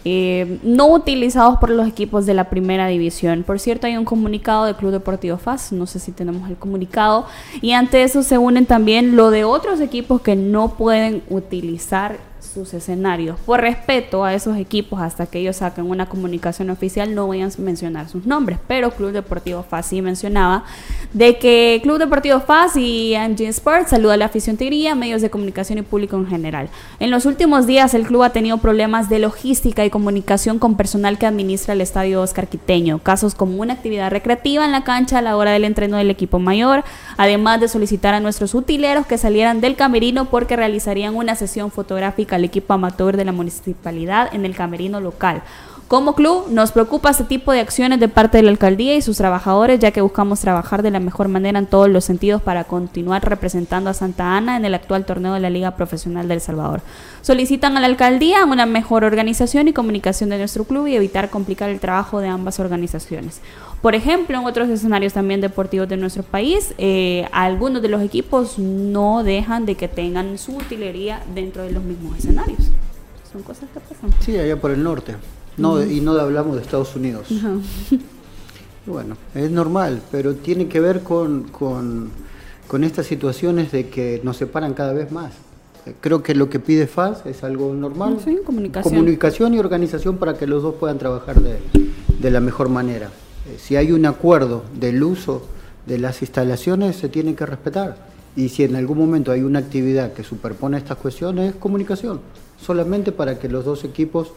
[0.04, 3.42] eh, no utilizados por los equipos de la primera división.
[3.42, 7.26] Por cierto, hay un comunicado del Club Deportivo FAS, no sé si tenemos el comunicado,
[7.60, 12.74] y ante eso se unen también lo de otros equipos que no pueden utilizar sus
[12.74, 13.38] escenarios.
[13.46, 17.48] Por respeto a esos equipos, hasta que ellos saquen una comunicación oficial, no voy a
[17.58, 20.64] mencionar sus nombres, pero Club Deportivo FAS sí mencionaba
[21.12, 25.30] de que Club Deportivo FAS y Engine Sports saluda a la afición tigría, medios de
[25.30, 26.68] comunicación y público en general.
[26.98, 31.18] En los últimos días el club ha tenido problemas de logística y comunicación con personal
[31.18, 35.22] que administra el estadio Oscar Quiteño, casos como una actividad recreativa en la cancha a
[35.22, 36.84] la hora del entreno del equipo mayor,
[37.16, 42.29] además de solicitar a nuestros utileros que salieran del camerino porque realizarían una sesión fotográfica
[42.36, 45.42] al equipo amateur de la municipalidad en el camerino local.
[45.90, 49.16] Como club nos preocupa este tipo de acciones de parte de la alcaldía y sus
[49.16, 53.28] trabajadores ya que buscamos trabajar de la mejor manera en todos los sentidos para continuar
[53.28, 56.80] representando a Santa Ana en el actual torneo de la Liga Profesional del Salvador.
[57.22, 61.70] Solicitan a la alcaldía una mejor organización y comunicación de nuestro club y evitar complicar
[61.70, 63.40] el trabajo de ambas organizaciones.
[63.82, 68.58] Por ejemplo, en otros escenarios también deportivos de nuestro país, eh, algunos de los equipos
[68.58, 72.70] no dejan de que tengan su utilería dentro de los mismos escenarios.
[73.32, 74.10] Son cosas que pasan.
[74.20, 75.14] Sí, allá por el norte.
[75.56, 77.28] No, Y no hablamos de Estados Unidos.
[78.86, 82.10] Bueno, es normal, pero tiene que ver con, con,
[82.82, 85.34] estas situaciones de que nos separan cada vez más.
[86.00, 88.18] Creo que lo que pide FAS es algo normal.
[88.24, 88.94] Sí, comunicación.
[88.94, 91.58] Comunicación y organización para que los dos puedan trabajar de,
[92.18, 93.10] de la mejor manera.
[93.62, 95.46] Si hay un acuerdo del uso
[95.86, 97.96] de las instalaciones, se tiene que respetar.
[98.36, 102.20] Y si en algún momento hay una actividad que superpone estas cuestiones, es comunicación.
[102.60, 104.32] Solamente para que los dos equipos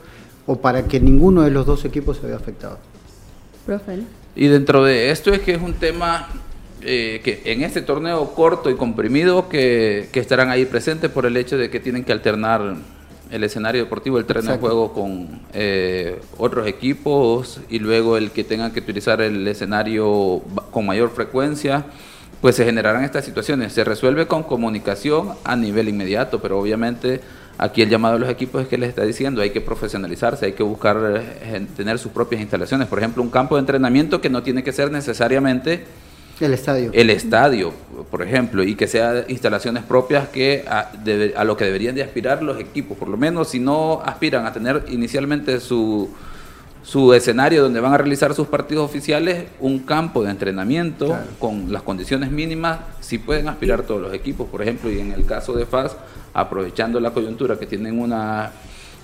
[0.45, 2.79] o para que ninguno de los dos equipos se vea afectado.
[3.65, 3.99] Profe.
[4.35, 6.27] Y dentro de esto es que es un tema
[6.81, 11.57] eh, que en este torneo corto y comprimido que, estarán ahí presentes por el hecho
[11.57, 12.75] de que tienen que alternar
[13.33, 18.43] el escenario deportivo, el terreno de juego con eh, otros equipos y luego el que
[18.43, 21.85] tengan que utilizar el escenario con mayor frecuencia,
[22.41, 23.73] pues se generarán estas situaciones.
[23.73, 27.21] Se resuelve con comunicación a nivel inmediato, pero obviamente
[27.57, 30.53] Aquí el llamado de los equipos es que les está diciendo, hay que profesionalizarse, hay
[30.53, 30.97] que buscar
[31.41, 32.87] eh, tener sus propias instalaciones.
[32.87, 35.85] Por ejemplo, un campo de entrenamiento que no tiene que ser necesariamente
[36.45, 36.91] el estadio.
[36.93, 37.73] El estadio,
[38.09, 40.91] por ejemplo, y que sea instalaciones propias que a,
[41.35, 44.53] a, lo que deberían de aspirar los equipos, por lo menos si no aspiran a
[44.53, 46.09] tener inicialmente su,
[46.83, 51.81] su escenario donde van a realizar sus partidos oficiales, un campo de entrenamiento con las
[51.81, 55.65] condiciones mínimas, si pueden aspirar todos los equipos, por ejemplo, y en el caso de
[55.65, 55.95] FAS,
[56.33, 58.51] aprovechando la coyuntura que tienen una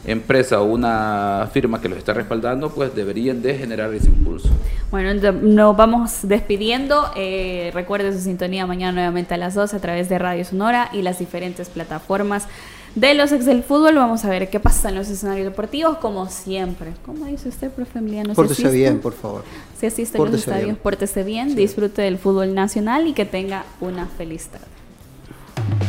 [0.06, 4.50] empresa o una firma que los está respaldando, pues deberían de generar ese impulso.
[4.92, 7.12] Bueno, nos vamos despidiendo.
[7.16, 11.02] Eh, recuerde su sintonía mañana nuevamente a las 12 a través de Radio Sonora y
[11.02, 12.48] las diferentes plataformas
[12.96, 13.96] de los ex del fútbol.
[13.96, 16.94] Vamos a ver qué pasa en los escenarios deportivos, como siempre.
[17.06, 18.34] ¿Cómo dice usted, profe Emiliano?
[18.34, 19.44] Pórtese bien, por favor.
[19.78, 24.08] Si asiste a los estadios, pórtese bien, disfrute del fútbol nacional y que tenga una
[24.08, 25.89] feliz tarde.